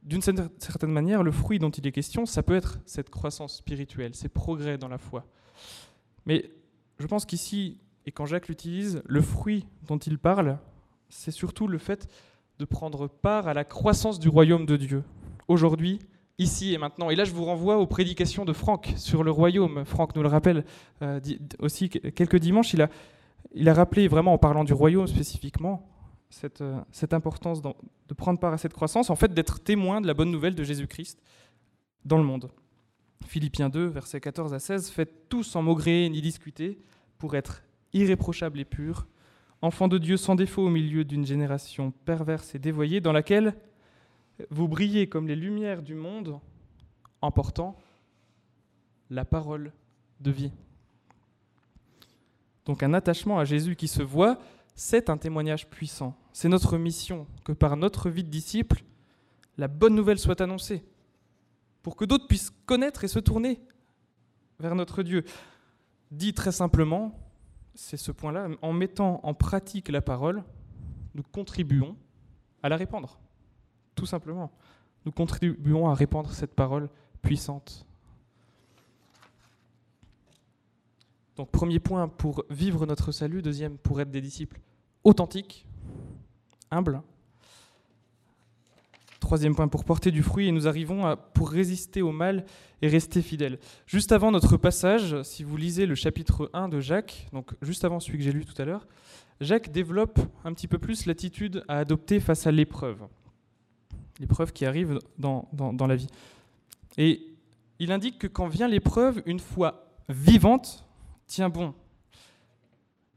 [0.06, 4.14] d'une certaine manière, le fruit dont il est question, ça peut être cette croissance spirituelle,
[4.14, 5.26] ces progrès dans la foi.
[6.28, 6.52] Mais
[7.00, 10.60] je pense qu'ici, et quand Jacques l'utilise, le fruit dont il parle,
[11.10, 12.08] c'est surtout le fait
[12.60, 15.04] de prendre part à la croissance du royaume de Dieu.
[15.48, 16.00] Aujourd'hui,
[16.38, 17.10] ici et maintenant.
[17.10, 19.86] Et là, je vous renvoie aux prédications de Franck sur le royaume.
[19.86, 20.66] Franck nous le rappelle
[21.02, 21.20] euh,
[21.60, 22.74] aussi quelques dimanches.
[22.74, 22.90] Il a,
[23.54, 25.88] il a rappelé vraiment en parlant du royaume spécifiquement
[26.30, 30.08] cette, euh, cette importance de prendre part à cette croissance, en fait d'être témoin de
[30.08, 31.22] la bonne nouvelle de Jésus-Christ
[32.04, 32.52] dans le monde.
[33.26, 36.80] Philippiens 2, versets 14 à 16, Faites tout sans maugréer ni discuter,
[37.18, 39.08] pour être irréprochables et purs,
[39.62, 43.56] enfants de Dieu sans défaut au milieu d'une génération perverse et dévoyée, dans laquelle
[44.50, 46.40] vous brillez comme les lumières du monde
[47.22, 47.78] en portant
[49.10, 49.72] la parole
[50.20, 50.52] de vie.
[52.66, 54.40] Donc un attachement à Jésus qui se voit,
[54.76, 56.16] c'est un témoignage puissant.
[56.34, 58.84] C'est notre mission que par notre vie de disciple,
[59.58, 60.84] la bonne nouvelle soit annoncée,
[61.82, 63.62] pour que d'autres puissent connaître et se tourner
[64.60, 65.24] vers notre Dieu.
[66.12, 67.18] Dit très simplement,
[67.74, 70.44] c'est ce point-là, en mettant en pratique la parole,
[71.14, 71.96] nous contribuons
[72.62, 73.20] à la répandre,
[73.96, 74.52] tout simplement.
[75.06, 76.90] Nous contribuons à répandre cette parole
[77.22, 77.86] puissante.
[81.36, 84.60] Donc premier point pour vivre notre salut, deuxième pour être des disciples
[85.04, 85.66] authentiques,
[86.72, 87.02] humbles.
[89.20, 92.46] Troisième point pour porter du fruit et nous arrivons à pour résister au mal
[92.82, 93.60] et rester fidèles.
[93.88, 98.00] Juste avant notre passage, si vous lisez le chapitre 1 de Jacques, donc juste avant
[98.00, 98.88] celui que j'ai lu tout à l'heure,
[99.42, 103.08] Jacques développe un petit peu plus l'attitude à adopter face à l'épreuve.
[104.20, 106.08] L'épreuve qui arrive dans, dans, dans la vie.
[106.98, 107.22] Et
[107.80, 110.86] il indique que quand vient l'épreuve, une foi vivante
[111.28, 111.74] Tiens bon.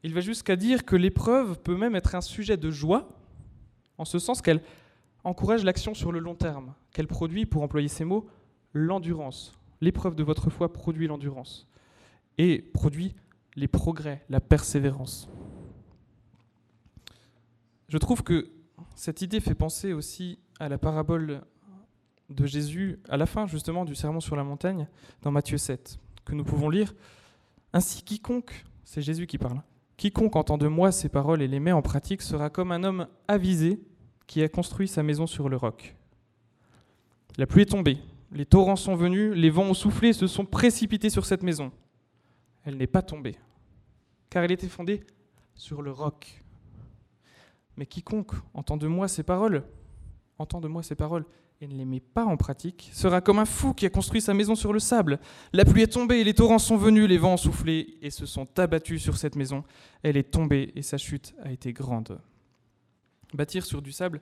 [0.03, 3.09] Il va jusqu'à dire que l'épreuve peut même être un sujet de joie,
[3.99, 4.63] en ce sens qu'elle
[5.25, 8.29] encourage l'action sur le long terme, qu'elle produit, pour employer ces mots,
[8.73, 9.53] l'endurance.
[9.81, 11.69] L'épreuve de votre foi produit l'endurance
[12.39, 13.15] et produit
[13.57, 15.29] les progrès, la persévérance.
[17.89, 18.51] Je trouve que
[18.95, 21.43] cette idée fait penser aussi à la parabole
[22.31, 24.87] de Jésus à la fin justement du sermon sur la montagne
[25.23, 26.95] dans Matthieu 7, que nous pouvons lire
[27.73, 29.63] ainsi, quiconque, c'est Jésus qui parle,
[29.97, 33.09] quiconque entend de moi ces paroles et les met en pratique sera comme un homme
[33.27, 33.81] avisé
[34.27, 35.97] qui a construit sa maison sur le roc.
[37.37, 37.99] La pluie est tombée,
[38.33, 41.73] les torrents sont venus, les vents ont soufflé, se sont précipités sur cette maison.
[42.65, 43.37] Elle n'est pas tombée,
[44.31, 45.05] car elle était fondée
[45.55, 46.43] sur le roc.
[47.77, 49.65] Mais quiconque entend de moi ces paroles,
[50.39, 51.25] entend de moi ces paroles
[51.61, 54.35] et ne les met pas en pratique sera comme un fou qui a construit sa
[54.35, 55.19] maison sur le sable.
[55.53, 58.47] La pluie est tombée, les torrents sont venus, les vents ont soufflé et se sont
[58.59, 59.65] abattus sur cette maison.
[60.03, 62.21] Elle est tombée et sa chute a été grande.
[63.35, 64.21] Bâtir sur du sable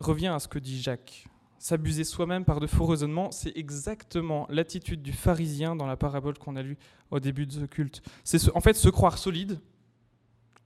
[0.00, 1.26] revient à ce que dit Jacques.
[1.60, 6.54] S'abuser soi-même par de faux raisonnements, c'est exactement l'attitude du pharisien dans la parabole qu'on
[6.54, 6.78] a lue
[7.10, 8.02] au début de ce culte.
[8.22, 9.60] C'est en fait se croire solide,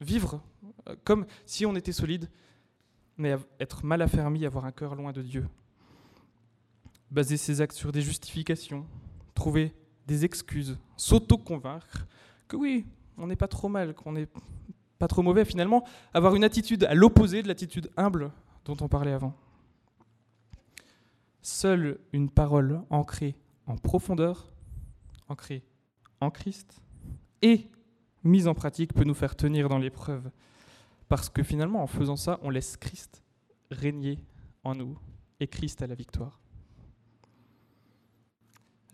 [0.03, 0.43] vivre
[0.89, 2.29] euh, comme si on était solide,
[3.23, 5.47] mais être mal affermi, avoir un cœur loin de Dieu.
[7.11, 8.85] Baser ses actes sur des justifications,
[9.35, 9.73] trouver
[10.07, 12.07] des excuses, s'auto-convaincre
[12.49, 12.85] que oui,
[13.17, 14.29] on n'est pas trop mal, qu'on n'est
[14.99, 18.33] pas trop mauvais finalement, avoir une attitude à l'opposé de l'attitude humble
[18.65, 19.35] dont on parlait avant.
[21.43, 24.53] Seule une parole ancrée en profondeur,
[25.29, 25.63] ancrée
[26.21, 26.81] en Christ
[27.41, 27.69] et
[28.25, 30.31] mise en pratique peut nous faire tenir dans l'épreuve
[31.13, 33.23] parce que finalement, en faisant ça, on laisse Christ
[33.71, 34.19] régner
[34.65, 34.99] en nous
[35.41, 36.41] et Christ à la victoire.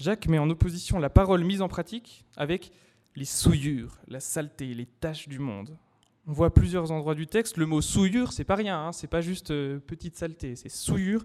[0.01, 2.73] Jacques met en opposition la parole mise en pratique avec
[3.15, 5.79] les souillures, la saleté, les taches du monde.
[6.27, 9.21] On voit plusieurs endroits du texte, le mot souillure, c'est pas rien, hein, c'est pas
[9.21, 11.25] juste euh, petite saleté, c'est souillure,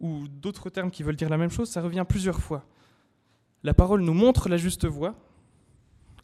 [0.00, 2.64] ou d'autres termes qui veulent dire la même chose, ça revient plusieurs fois.
[3.62, 5.16] La parole nous montre la juste voie,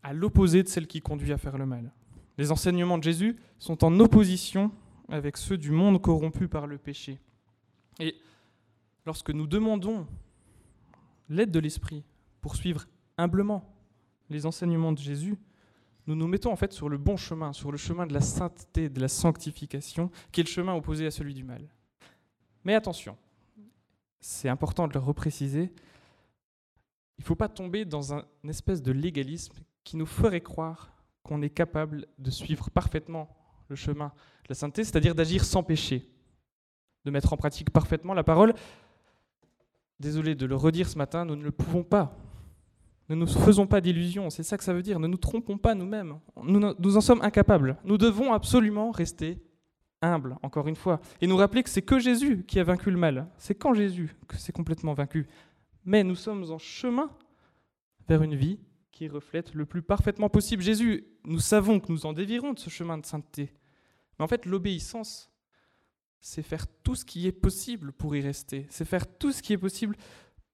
[0.03, 1.93] à l'opposé de celle qui conduit à faire le mal.
[2.38, 4.71] Les enseignements de Jésus sont en opposition
[5.09, 7.19] avec ceux du monde corrompu par le péché.
[7.99, 8.16] Et
[9.05, 10.07] lorsque nous demandons
[11.29, 12.05] l'aide de l'Esprit
[12.40, 12.87] pour suivre
[13.19, 13.75] humblement
[14.31, 15.37] les enseignements de Jésus,
[16.07, 18.88] nous nous mettons en fait sur le bon chemin, sur le chemin de la sainteté,
[18.88, 21.69] de la sanctification, qui est le chemin opposé à celui du mal.
[22.64, 23.16] Mais attention,
[24.21, 25.73] c'est important de le repréciser,
[27.19, 30.90] il ne faut pas tomber dans un espèce de légalisme qui nous ferait croire
[31.23, 33.29] qu'on est capable de suivre parfaitement
[33.69, 34.13] le chemin
[34.45, 36.09] de la sainteté, c'est-à-dire d'agir sans péché,
[37.05, 38.55] de mettre en pratique parfaitement la parole.
[39.99, 42.17] Désolé de le redire ce matin, nous ne le pouvons pas.
[43.09, 45.01] Ne nous faisons pas d'illusions, c'est ça que ça veut dire.
[45.01, 46.19] Ne nous trompons pas nous-mêmes.
[46.43, 47.77] Nous, nous en sommes incapables.
[47.85, 49.43] Nous devons absolument rester
[50.03, 52.97] humbles, encore une fois, et nous rappeler que c'est que Jésus qui a vaincu le
[52.97, 53.29] mal.
[53.37, 55.27] C'est quand Jésus que c'est complètement vaincu.
[55.85, 57.11] Mais nous sommes en chemin
[58.09, 58.59] vers une vie
[59.01, 61.07] qui reflète le plus parfaitement possible Jésus.
[61.25, 63.51] Nous savons que nous en dévirons de ce chemin de sainteté.
[64.19, 65.33] Mais en fait, l'obéissance,
[66.21, 68.67] c'est faire tout ce qui est possible pour y rester.
[68.69, 69.97] C'est faire tout ce qui est possible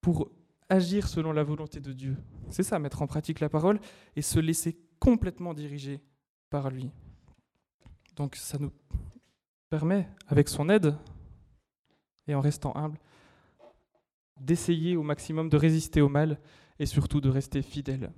[0.01, 0.31] pour
[0.69, 2.17] agir selon la volonté de Dieu.
[2.51, 3.81] C'est ça, mettre en pratique la parole
[4.15, 6.01] et se laisser complètement diriger
[6.49, 6.93] par lui.
[8.15, 8.71] Donc ça nous
[9.71, 10.95] permet, avec son aide
[12.29, 13.01] et en restant humble,
[14.41, 16.39] d'essayer au maximum de résister au mal
[16.79, 18.13] et surtout de rester fidèle.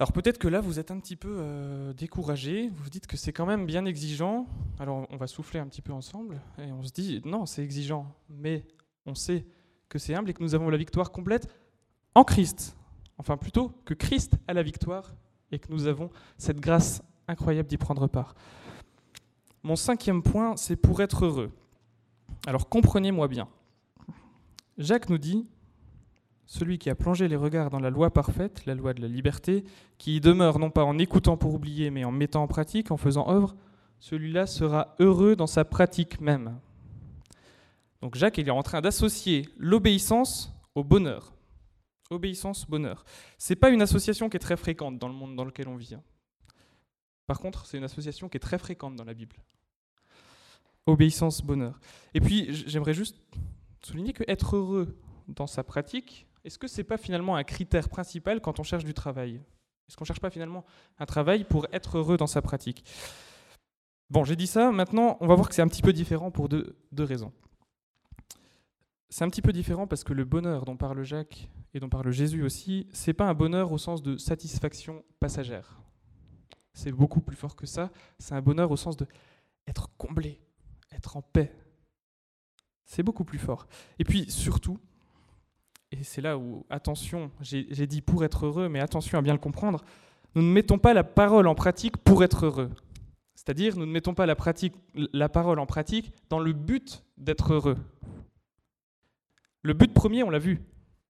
[0.00, 3.18] Alors peut-être que là, vous êtes un petit peu euh, découragé, vous vous dites que
[3.18, 4.46] c'est quand même bien exigeant.
[4.78, 8.10] Alors on va souffler un petit peu ensemble et on se dit, non, c'est exigeant,
[8.30, 8.64] mais
[9.04, 9.44] on sait
[9.90, 11.54] que c'est humble et que nous avons la victoire complète
[12.14, 12.78] en Christ.
[13.18, 15.14] Enfin plutôt que Christ a la victoire
[15.52, 16.08] et que nous avons
[16.38, 18.34] cette grâce incroyable d'y prendre part.
[19.62, 21.52] Mon cinquième point, c'est pour être heureux.
[22.46, 23.48] Alors comprenez-moi bien.
[24.78, 25.46] Jacques nous dit,
[26.50, 29.62] celui qui a plongé les regards dans la loi parfaite, la loi de la liberté,
[29.98, 32.96] qui y demeure non pas en écoutant pour oublier, mais en mettant en pratique, en
[32.96, 33.54] faisant œuvre,
[34.00, 36.58] celui-là sera heureux dans sa pratique même.
[38.02, 41.32] Donc Jacques il est en train d'associer l'obéissance au bonheur.
[42.10, 43.04] Obéissance, bonheur.
[43.38, 45.94] C'est pas une association qui est très fréquente dans le monde dans lequel on vit.
[45.94, 46.02] Hein.
[47.28, 49.36] Par contre, c'est une association qui est très fréquente dans la Bible.
[50.84, 51.78] Obéissance, bonheur.
[52.12, 53.16] Et puis, j'aimerais juste
[53.84, 57.88] souligner que être heureux dans sa pratique, est-ce que ce n'est pas finalement un critère
[57.88, 59.40] principal quand on cherche du travail?
[59.88, 60.64] Est-ce qu'on ne cherche pas finalement
[60.98, 62.84] un travail pour être heureux dans sa pratique?
[64.08, 66.48] Bon, j'ai dit ça, maintenant on va voir que c'est un petit peu différent pour
[66.48, 67.32] deux, raisons.
[69.08, 72.10] C'est un petit peu différent parce que le bonheur dont parle Jacques et dont parle
[72.10, 75.80] Jésus aussi, c'est pas un bonheur au sens de satisfaction passagère.
[76.72, 77.90] C'est beaucoup plus fort que ça.
[78.18, 79.06] C'est un bonheur au sens de
[79.66, 80.40] être comblé,
[80.92, 81.52] être en paix.
[82.84, 83.66] C'est beaucoup plus fort.
[83.98, 84.78] Et puis surtout,
[85.92, 89.38] et c'est là où, attention, j'ai dit pour être heureux, mais attention à bien le
[89.38, 89.82] comprendre,
[90.34, 92.70] nous ne mettons pas la parole en pratique pour être heureux.
[93.34, 94.36] C'est-à-dire, nous ne mettons pas la,
[95.28, 97.76] parole en pratique dans le but d'être heureux.
[99.62, 100.60] Le but premier, on l'a vu,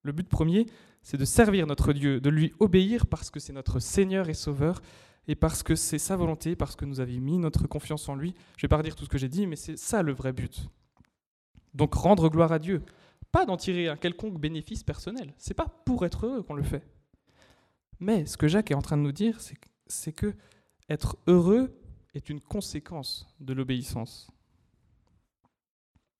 [0.01, 0.65] le but premier,
[1.03, 4.81] c'est de servir notre Dieu, de lui obéir parce que c'est notre Seigneur et Sauveur,
[5.27, 8.33] et parce que c'est sa volonté, parce que nous avions mis notre confiance en lui.
[8.57, 10.33] Je ne vais pas redire tout ce que j'ai dit, mais c'est ça le vrai
[10.33, 10.67] but.
[11.75, 12.81] Donc rendre gloire à Dieu,
[13.31, 15.33] pas d'en tirer un quelconque bénéfice personnel.
[15.37, 16.85] C'est pas pour être heureux qu'on le fait.
[17.99, 19.39] Mais ce que Jacques est en train de nous dire,
[19.87, 20.35] c'est que
[20.89, 21.79] être heureux
[22.13, 24.29] est une conséquence de l'obéissance.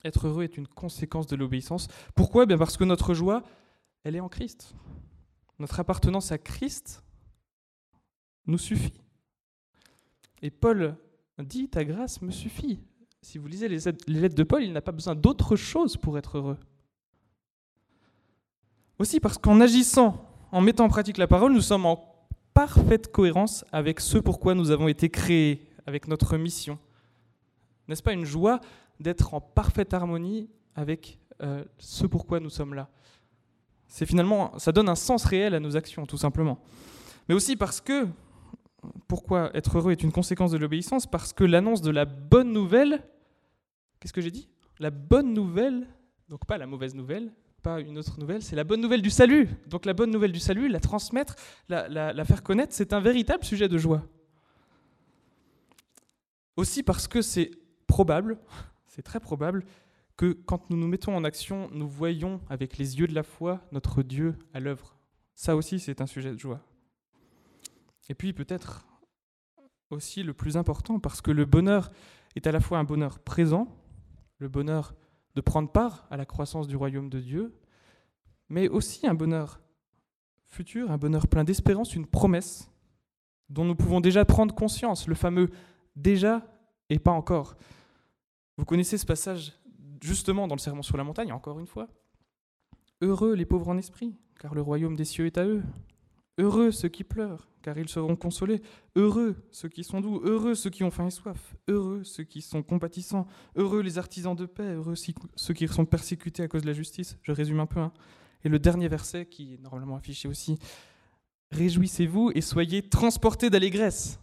[0.04, 1.88] Être heureux est une conséquence de l'obéissance.
[2.16, 2.46] Pourquoi?
[2.46, 3.44] Bien Parce que notre joie,
[4.04, 4.76] elle est en Christ.
[5.60, 7.04] Notre appartenance à Christ
[8.48, 9.02] nous suffit.
[10.42, 10.96] Et Paul
[11.38, 12.80] dit, ta grâce me suffit.
[13.22, 16.38] Si vous lisez les lettres de Paul, il n'a pas besoin d'autre chose pour être
[16.38, 16.58] heureux.
[19.02, 22.00] Aussi parce qu'en agissant, en mettant en pratique la parole, nous sommes en
[22.54, 26.78] parfaite cohérence avec ce pourquoi nous avons été créés, avec notre mission.
[27.88, 28.60] N'est-ce pas une joie
[29.00, 32.90] d'être en parfaite harmonie avec euh, ce pourquoi nous sommes là?
[33.88, 36.60] C'est finalement, ça donne un sens réel à nos actions, tout simplement.
[37.28, 38.08] Mais aussi parce que,
[39.08, 41.08] pourquoi être heureux est une conséquence de l'obéissance?
[41.08, 43.04] Parce que l'annonce de la bonne nouvelle,
[44.00, 44.48] qu'est-ce que j'ai dit?
[44.78, 45.88] La bonne nouvelle,
[46.30, 49.50] donc pas la mauvaise nouvelle, pas une autre nouvelle, c'est la bonne nouvelle du salut.
[49.68, 51.36] Donc la bonne nouvelle du salut, la transmettre,
[51.70, 54.04] la, faire connaître, c'est un véritable sujet de joie.
[56.58, 57.52] Aussi parce que c'est
[57.88, 58.38] probable,
[58.88, 59.64] c'est très probable,
[60.18, 63.62] que quand nous nous mettons en action, nous voyons avec les yeux de la foi
[63.72, 64.98] notre Dieu à l'œuvre.
[65.34, 66.62] Ça aussi, c'est un sujet de joie.
[68.10, 68.86] Et puis peut-être
[69.90, 71.92] aussi le plus important, parce que le bonheur
[72.36, 73.68] est à la fois un bonheur présent,
[74.40, 74.94] le bonheur
[75.36, 77.56] de prendre part à la croissance du royaume de Dieu,
[78.50, 79.62] mais aussi un bonheur
[80.46, 82.70] futur, un bonheur plein d'espérance, une promesse
[83.50, 85.50] dont nous pouvons déjà prendre conscience, le fameux
[85.96, 86.46] déjà
[86.90, 87.56] et pas encore.
[88.58, 89.54] Vous connaissez ce passage
[90.02, 91.88] justement dans le Sermon sur la montagne, encore une fois.
[93.02, 95.64] Heureux les pauvres en esprit, car le royaume des cieux est à eux.
[96.42, 98.64] Heureux ceux qui pleurent, car ils seront consolés.
[98.96, 100.20] Heureux ceux qui sont doux.
[100.24, 101.56] Heureux ceux qui ont faim et soif.
[101.68, 103.28] Heureux ceux qui sont compatissants.
[103.56, 104.74] Heureux les artisans de paix.
[104.74, 107.20] Heureux ceux qui sont persécutés à cause de la justice.
[107.22, 107.80] Je résume un peu.
[107.80, 107.94] Hein.
[108.44, 110.58] Et le dernier verset, qui est normalement affiché aussi
[111.52, 114.20] Réjouissez-vous et soyez transportés d'allégresse.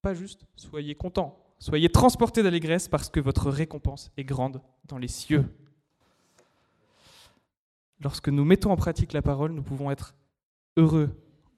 [0.00, 1.38] Pas juste, soyez contents.
[1.60, 5.44] Soyez transportés d'allégresse parce que votre récompense est grande dans les cieux.
[8.00, 10.16] Lorsque nous mettons en pratique la parole, nous pouvons être
[10.76, 11.10] heureux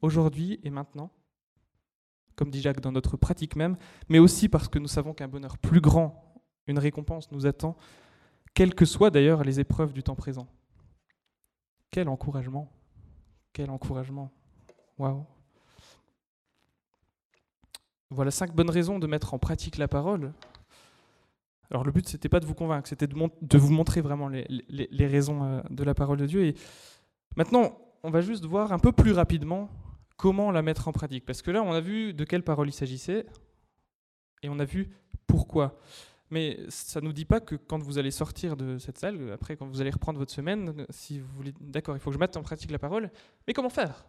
[0.03, 1.11] aujourd'hui et maintenant,
[2.37, 3.77] comme dit Jacques dans notre pratique même,
[4.09, 7.77] mais aussi parce que nous savons qu'un bonheur plus grand, une récompense nous attend,
[8.55, 10.46] quelles que soient d'ailleurs les épreuves du temps présent.
[11.90, 12.70] Quel encouragement
[13.53, 14.31] Quel encouragement
[14.98, 15.24] Waouh
[18.11, 20.33] Voilà cinq bonnes raisons de mettre en pratique la parole.
[21.70, 25.44] Alors le but, c'était pas de vous convaincre, c'était de, vous montrer vraiment les, raisons
[25.44, 26.44] euh, de la parole de Dieu.
[26.44, 26.55] Et
[27.37, 29.71] maintenant, on va juste voir un peu plus rapidement
[30.17, 31.25] comment la mettre en pratique.
[31.25, 33.27] Parce que là, on a vu de quelle parole il s'agissait,
[34.43, 34.90] et on a vu
[35.27, 35.79] pourquoi.
[36.31, 39.57] Mais ça ne nous dit pas que quand vous allez sortir de cette salle, après
[39.57, 42.37] quand vous allez reprendre votre semaine, si vous voulez, d'accord, il faut que je mette
[42.37, 43.11] en pratique la parole,
[43.47, 44.05] mais comment faire?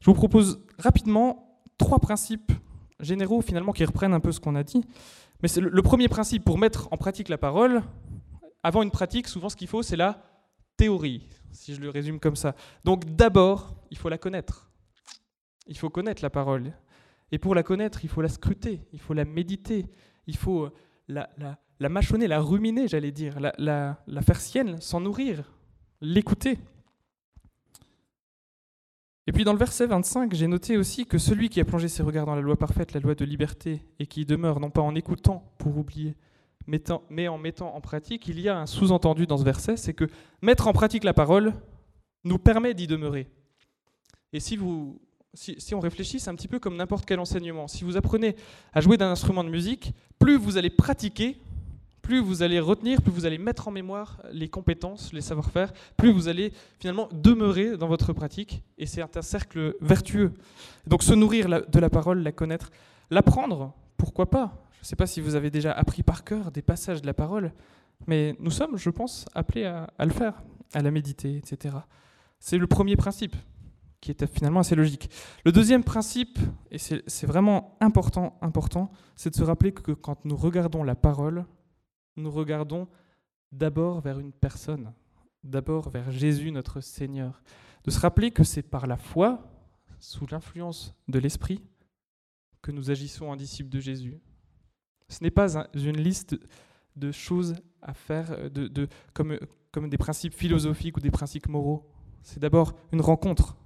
[0.00, 2.52] Je vous propose rapidement trois principes
[3.00, 4.84] généraux finalement qui reprennent un peu ce qu'on a dit.
[5.42, 7.82] Mais c'est le, premier principe pour mettre en pratique la parole.
[8.62, 10.22] Avant une pratique, souvent ce qu'il faut, c'est la
[10.76, 12.54] théorie, si je le résume comme ça.
[12.84, 14.70] Donc d'abord, il faut la connaître.
[15.66, 16.72] Il faut connaître la parole.
[17.32, 19.86] Et pour la connaître, il faut la scruter, il faut la méditer,
[20.26, 20.70] il faut
[21.08, 21.30] la,
[21.78, 23.52] la, mâchonner, la ruminer, j'allais dire, la,
[24.06, 25.50] la faire sienne, s'en nourrir,
[26.00, 26.58] l'écouter.
[29.26, 32.02] Et puis dans le verset 25, j'ai noté aussi que celui qui a plongé ses
[32.02, 34.94] regards dans la loi parfaite, la loi de liberté, et qui demeure non pas en
[34.94, 36.14] écoutant pour oublier,
[36.66, 40.08] mais en mettant en pratique, il y a un sous-entendu dans ce verset, c'est que
[40.42, 41.52] mettre en pratique la parole
[42.24, 43.28] nous permet d'y demeurer.
[44.32, 45.00] Et si, vous,
[45.34, 47.68] si, on réfléchit, c'est un petit peu comme n'importe quel enseignement.
[47.68, 48.34] Si vous apprenez
[48.72, 51.38] à jouer d'un instrument de musique, plus vous allez pratiquer,
[52.02, 56.12] plus vous allez retenir, plus vous allez mettre en mémoire les compétences, les savoir-faire, plus
[56.12, 58.62] vous allez finalement demeurer dans votre pratique.
[58.78, 60.32] Et c'est un cercle vertueux.
[60.86, 62.70] Donc se nourrir de la parole, la connaître,
[63.10, 64.63] l'apprendre, pourquoi pas?
[64.84, 67.52] Ne sais pas si vous avez déjà appris par cœur des passages de la parole,
[68.06, 70.42] mais nous sommes, je pense, appelés à, à le faire,
[70.74, 71.76] à la méditer, etc.
[72.38, 73.34] C'est le premier principe
[74.04, 75.08] qui est finalement assez logique.
[75.46, 76.38] Le deuxième principe,
[76.70, 81.46] et c'est vraiment important, important, c'est de se rappeler que quand nous regardons la parole,
[82.16, 82.86] nous regardons
[83.50, 84.92] d'abord vers une personne,
[85.42, 87.42] d'abord vers Jésus notre Seigneur.
[87.84, 89.50] De se rappeler que c'est par la foi,
[89.98, 91.62] sous l'influence de l'Esprit,
[92.60, 94.20] que nous agissons en disciples de Jésus.
[95.14, 96.36] Ce n'est pas une liste
[96.96, 99.38] de choses à faire de, comme,
[99.70, 101.88] comme des principes philosophiques ou des principes moraux.
[102.22, 103.56] C'est d'abord une rencontre.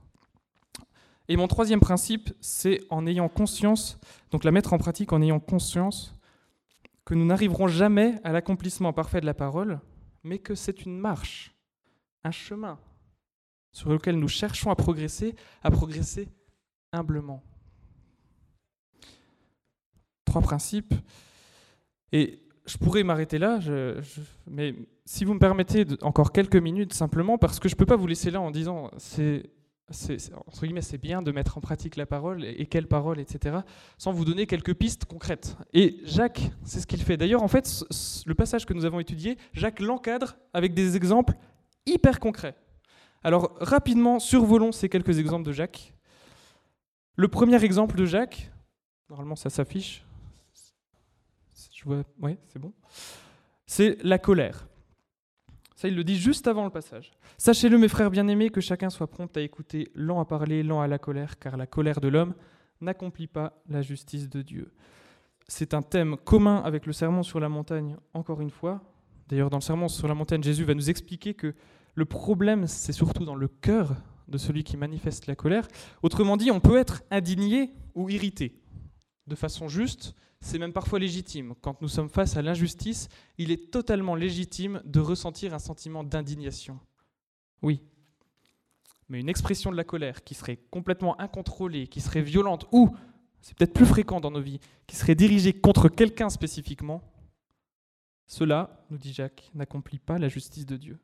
[1.27, 3.99] Et mon troisième principe, c'est en ayant conscience,
[4.31, 6.15] donc la mettre en pratique en ayant conscience
[7.07, 9.81] que nous n'arriverons jamais à l'accomplissement parfait de la parole,
[10.25, 11.55] mais que c'est une marche,
[12.25, 12.79] un chemin
[13.73, 16.29] sur lequel nous cherchons à progresser, à progresser
[16.93, 17.43] humblement.
[20.27, 20.93] Trois principes.
[22.13, 23.61] Et je pourrais m'arrêter là,
[24.47, 27.97] mais si vous me permettez encore quelques minutes simplement, parce que je ne peux pas
[27.97, 29.51] vous laisser là en disant c'est
[30.47, 33.59] entre guillemets, c'est bien de mettre en pratique la parole et, quelle parole, etc.,
[33.97, 35.57] sans vous donner quelques pistes concrètes.
[35.73, 37.17] Et Jacques, c'est ce qu'il fait.
[37.17, 37.85] D'ailleurs, en fait,
[38.27, 41.35] le passage que nous avons étudié, Jacques l'encadre avec des exemples
[41.87, 42.55] hyper concrets.
[43.23, 45.95] Alors, rapidement, survolons ces quelques exemples de Jacques.
[47.17, 48.53] Le premier exemple de Jacques,
[49.09, 50.05] normalement ça s'affiche.
[51.87, 52.73] Oui, c'est bon.
[53.67, 54.67] C'est la colère.
[55.75, 57.13] Ça, il le dit juste avant le passage.
[57.37, 60.89] Sachez-le, mes frères bien-aimés, que chacun soit prompt à écouter, lent à parler, lent à
[60.89, 62.35] la colère, car la colère de l'homme
[62.81, 64.73] n'accomplit pas la justice de Dieu.
[65.47, 68.83] C'est un thème commun avec le sermon sur la montagne, encore une fois.
[69.29, 71.55] D'ailleurs, dans le sermon sur la montagne, Jésus va nous expliquer que
[71.95, 73.95] le problème, c'est surtout dans le cœur
[74.27, 75.69] de celui qui manifeste la colère.
[76.03, 78.61] Autrement dit, on peut être indigné ou irrité
[79.27, 81.55] de façon juste, c'est même parfois légitime.
[81.61, 83.09] Quand nous sommes face à l'injustice,
[83.39, 86.79] il est totalement légitime de ressentir un sentiment d'indignation.
[87.63, 87.83] Oui.
[89.09, 92.95] Mais une expression de la colère qui serait complètement incontrôlée, qui serait violente, ou,
[93.41, 97.03] c'est peut-être plus fréquent dans nos vies, qui serait dirigée contre quelqu'un spécifiquement,
[98.27, 100.99] cela, nous dit Jacques, n'accomplit pas la justice de Dieu.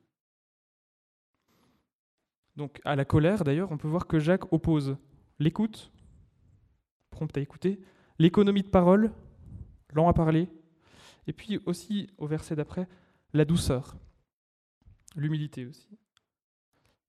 [2.55, 4.97] Donc à la colère, d'ailleurs, on peut voir que Jacques oppose
[5.39, 5.91] l'écoute,
[7.11, 7.81] prompt à écouter,
[8.19, 9.11] l'économie de parole,
[9.95, 10.49] lent à parler,
[11.27, 12.87] et puis aussi au verset d'après,
[13.33, 13.97] la douceur,
[15.17, 15.89] l'humilité aussi.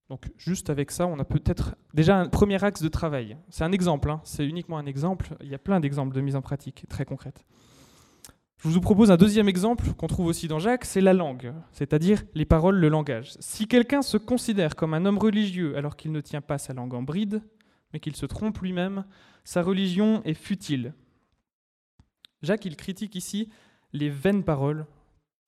[0.10, 3.38] Donc juste avec ça, on a peut-être déjà un premier axe de travail.
[3.50, 4.22] C'est un exemple, hein.
[4.24, 5.36] c'est uniquement un exemple.
[5.42, 7.46] Il y a plein d'exemples de mise en pratique très concrètes.
[8.60, 12.24] Je vous propose un deuxième exemple qu'on trouve aussi dans Jacques, c'est la langue, c'est-à-dire
[12.34, 13.34] les paroles, le langage.
[13.40, 16.94] Si quelqu'un se considère comme un homme religieux alors qu'il ne tient pas sa langue
[16.94, 17.44] en bride,
[17.94, 19.06] mais qu'il se trompe lui-même,
[19.44, 20.94] sa religion est futile.
[22.42, 23.50] Jacques, il critique ici
[23.94, 24.86] les vaines paroles,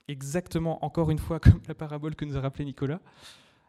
[0.07, 2.99] exactement encore une fois comme la parabole que nous a rappelé Nicolas,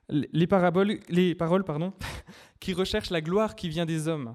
[0.08, 1.92] les, paraboles, les paroles pardon,
[2.60, 4.34] qui recherchent la gloire qui vient des hommes.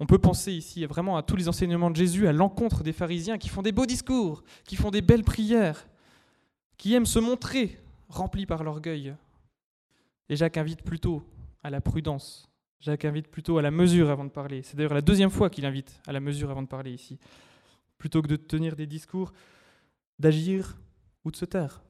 [0.00, 3.38] On peut penser ici vraiment à tous les enseignements de Jésus à l'encontre des pharisiens
[3.38, 5.86] qui font des beaux discours, qui font des belles prières,
[6.76, 7.78] qui aiment se montrer
[8.08, 9.14] remplis par l'orgueil.
[10.28, 11.22] Et Jacques invite plutôt
[11.62, 12.48] à la prudence.
[12.80, 14.62] Jacques invite plutôt à la mesure avant de parler.
[14.62, 17.18] C'est d'ailleurs la deuxième fois qu'il invite à la mesure avant de parler ici.
[18.02, 19.32] Plutôt que de tenir des discours,
[20.18, 20.76] d'agir
[21.24, 21.84] ou de se taire.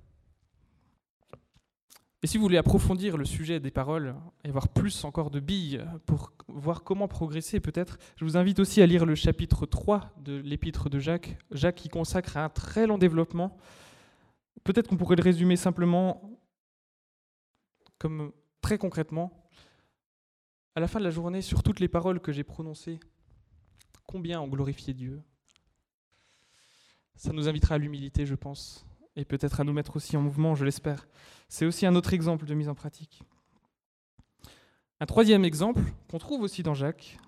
[2.22, 5.82] Et si vous voulez approfondir le sujet des paroles et avoir plus encore de billes
[6.04, 10.36] pour voir comment progresser peut-être, je vous invite aussi à lire le chapitre 3 de
[10.36, 11.38] l'épître de Jacques.
[11.50, 13.56] Jacques qui consacre un très long développement.
[14.64, 16.38] Peut-être qu'on pourrait le résumer simplement
[17.96, 19.48] comme très concrètement.
[20.74, 23.00] À la fin de la journée, sur toutes les paroles que j'ai prononcées,
[24.06, 25.22] combien ont glorifié Dieu?
[27.22, 30.56] Ça nous invitera à l'humilité, je pense, et peut-être à nous mettre aussi en mouvement,
[30.56, 31.06] je l'espère.
[31.48, 33.22] C'est aussi un autre exemple de mise en pratique.
[34.98, 37.20] Un troisième exemple qu'on trouve aussi dans Jacques,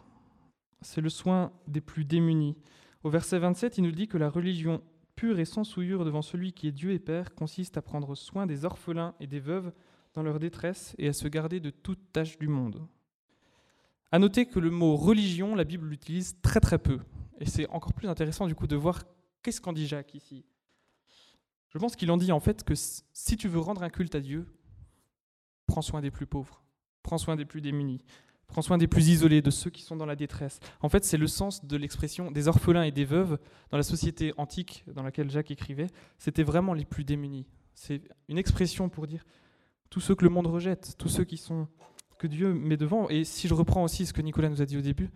[0.80, 2.56] c'est le soin des plus démunis.
[3.04, 4.82] Au verset 27, il nous dit que la religion
[5.14, 8.46] pure et sans souillure devant celui qui est Dieu et Père consiste à prendre soin
[8.48, 9.72] des orphelins et des veuves
[10.14, 12.84] dans leur détresse et à se garder de toute tâche du monde.
[14.10, 16.98] À noter que le mot religion, la Bible l'utilise très très peu.
[17.38, 19.04] Et c'est encore plus intéressant du coup de voir
[19.44, 20.44] qu'est-ce qu'en dit Jacques ici?
[21.68, 24.20] Je pense qu'il en dit en fait que si tu veux rendre un culte à
[24.20, 24.46] Dieu,
[25.66, 26.64] prends soin des plus pauvres,
[27.02, 28.00] prends soin des plus démunis,
[28.46, 30.60] prends soin des plus isolés, de ceux qui sont dans la détresse.
[30.80, 33.38] En fait, c'est le sens de l'expression des orphelins et des veuves
[33.70, 35.88] dans la société antique dans laquelle Jacques écrivait.
[36.18, 37.46] C'était vraiment les plus démunis.
[37.74, 39.24] C'est une expression pour dire
[39.90, 41.68] tous ceux que le monde rejette, tous ceux qui sont
[42.18, 43.08] que Dieu met devant.
[43.08, 45.10] Et si je reprends aussi ce que Nicolas nous a dit au début,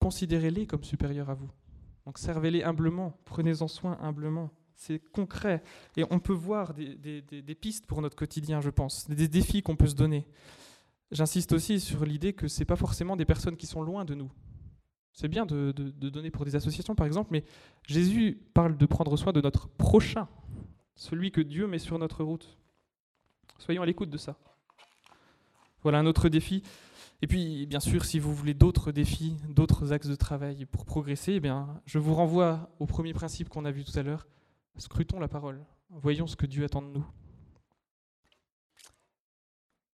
[0.00, 1.50] considérez-les comme supérieurs à vous.
[2.06, 5.62] Donc servez-les humblement, prenez-en soin humblement c'est concret.
[5.96, 9.86] Et on peut voir des, pistes pour notre quotidien, je pense, des défis qu'on peut
[9.86, 10.26] se donner.
[11.10, 14.14] J'insiste aussi sur l'idée que ce n'est pas forcément des personnes qui sont loin de
[14.14, 14.30] nous.
[15.12, 17.44] C'est bien de, donner pour des associations, par exemple, mais
[17.86, 20.28] Jésus parle de prendre soin de notre prochain,
[20.96, 22.58] celui que Dieu met sur notre route.
[23.58, 24.36] Soyons à l'écoute de ça.
[25.82, 26.62] Voilà un autre défi.
[27.24, 31.32] Et puis, bien sûr, si vous voulez d'autres défis, d'autres axes de travail pour progresser,
[31.32, 34.26] eh bien, je vous renvoie au premier principe qu'on a vu tout à l'heure,
[34.76, 35.64] Scrutons la parole.
[35.88, 37.06] Voyons ce que Dieu attend de nous.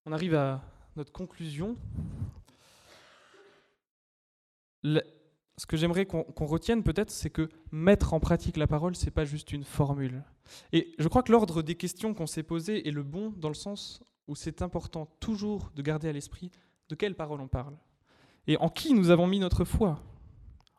[0.07, 0.61] On arrive à
[0.97, 1.77] notre conclusion.
[4.83, 9.25] ce que j'aimerais qu'on retienne peut-être, c'est que mettre en pratique la parole, c'est pas
[9.25, 10.25] juste une formule.
[10.73, 13.55] Et je crois que l'ordre des questions qu'on s'est posées est le bon dans le
[13.55, 16.51] sens où c'est important toujours de garder à l'esprit
[16.91, 17.77] de quelle parole on parle
[18.47, 20.03] et en qui nous avons mis notre foi.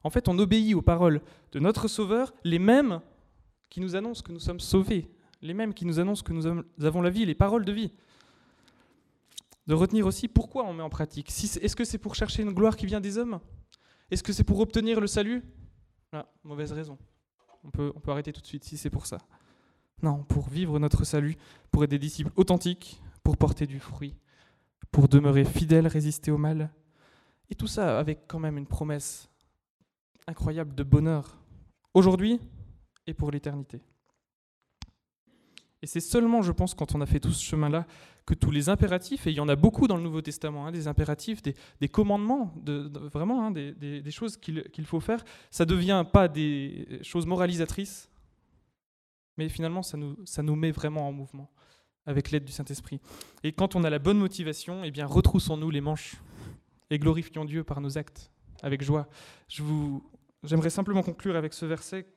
[0.03, 3.01] En fait, on obéit aux paroles de notre Sauveur, les mêmes
[3.69, 5.09] qui nous annoncent que nous sommes sauvés,
[5.41, 6.45] les mêmes qui nous annoncent que nous
[6.85, 7.93] avons la vie, les paroles de vie.
[9.67, 11.29] De retenir aussi pourquoi on met en pratique.
[11.29, 13.39] Est-ce que c'est pour chercher une gloire qui vient des hommes?
[14.09, 15.43] Est-ce que c'est pour obtenir le salut?
[16.11, 16.97] Ah, Mauvaise raison.
[17.63, 19.19] On peut arrêter tout de suite si c'est pour ça.
[20.01, 21.37] Non, pour vivre notre salut,
[21.71, 24.15] pour être des disciples authentiques, pour porter du fruit,
[24.89, 26.71] pour demeurer fidèles, résister au mal.
[27.49, 29.29] Et tout ça avec quand même une promesse
[30.27, 31.37] incroyable de bonheur.
[31.93, 32.39] Aujourd'hui,
[33.07, 33.81] et pour l'éternité.
[35.81, 37.87] Et c'est seulement, je pense, quand on a fait tout ce chemin-là,
[38.25, 40.71] que tous les impératifs, et il y en a beaucoup dans le Nouveau Testament, hein,
[40.71, 46.05] des impératifs, des, commandements, de, vraiment hein, des, choses qu'il faut faire, ça ne devient
[46.11, 48.09] pas des choses moralisatrices,
[49.37, 51.49] mais finalement, ça nous met vraiment en mouvement
[52.05, 52.99] avec l'aide du Saint-Esprit.
[53.43, 56.15] Et quand on a la bonne motivation, eh bien, retroussons-nous les manches
[56.89, 58.31] et glorifions Dieu par nos actes,
[58.61, 59.07] avec joie.
[60.43, 62.07] J'aimerais simplement conclure avec ce verset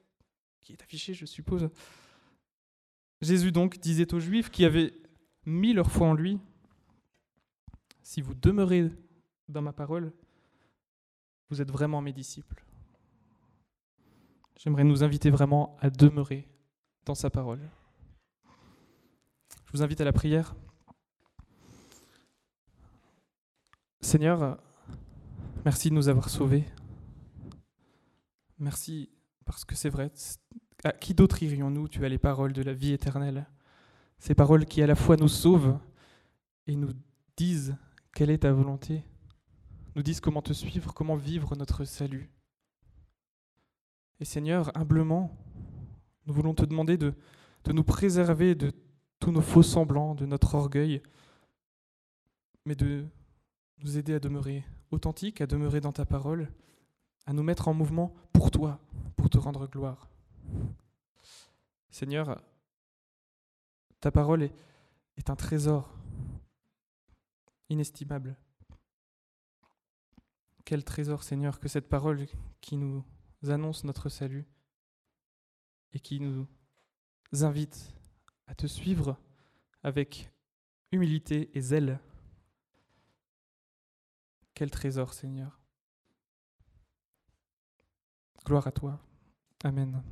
[0.60, 1.68] qui est affiché, je suppose.
[3.20, 4.92] Jésus donc disait aux Juifs qui avaient
[5.46, 6.40] mis leur foi en lui,
[8.02, 8.90] si vous demeurez
[9.48, 10.12] dans ma parole,
[11.50, 12.64] vous êtes vraiment mes disciples.
[14.58, 16.48] J'aimerais nous inviter vraiment à demeurer
[17.04, 17.60] dans sa parole.
[19.74, 20.54] Vous invite à la prière.
[24.00, 24.56] Seigneur,
[25.64, 26.64] merci de nous avoir sauvés.
[28.60, 29.10] Merci
[29.44, 30.12] parce que c'est vrai.
[30.84, 31.88] À qui d'autre irions-nous?
[31.88, 33.48] Tu as les paroles de la vie éternelle.
[34.20, 35.76] Ces paroles qui à la fois nous sauvent
[36.68, 36.92] et nous
[37.36, 37.76] disent
[38.14, 39.02] quelle est ta volonté,
[39.96, 42.30] nous disent comment te suivre, comment vivre notre salut.
[44.20, 45.36] Et Seigneur, humblement,
[46.26, 47.12] nous voulons te demander de,
[47.64, 48.70] de nous préserver de
[49.24, 51.02] tous nos faux semblants, de notre orgueil,
[52.66, 53.06] mais de
[53.78, 56.52] nous aider à demeurer authentiques, à demeurer dans ta parole,
[57.24, 58.78] à nous mettre en mouvement pour toi,
[59.16, 60.10] pour te rendre gloire.
[61.88, 62.38] Seigneur,
[64.00, 65.90] ta parole est, un trésor
[67.70, 68.36] inestimable.
[70.66, 72.26] Quel trésor, Seigneur, que cette parole
[72.60, 73.02] qui nous
[73.48, 74.44] annonce notre salut
[75.94, 76.46] et qui nous
[77.40, 77.94] invite
[78.46, 79.16] à te suivre
[79.82, 80.30] avec
[80.92, 82.00] humilité et zèle.
[84.54, 85.60] Quel trésor, Seigneur.
[88.44, 89.00] Gloire à toi.
[89.64, 90.02] Amen.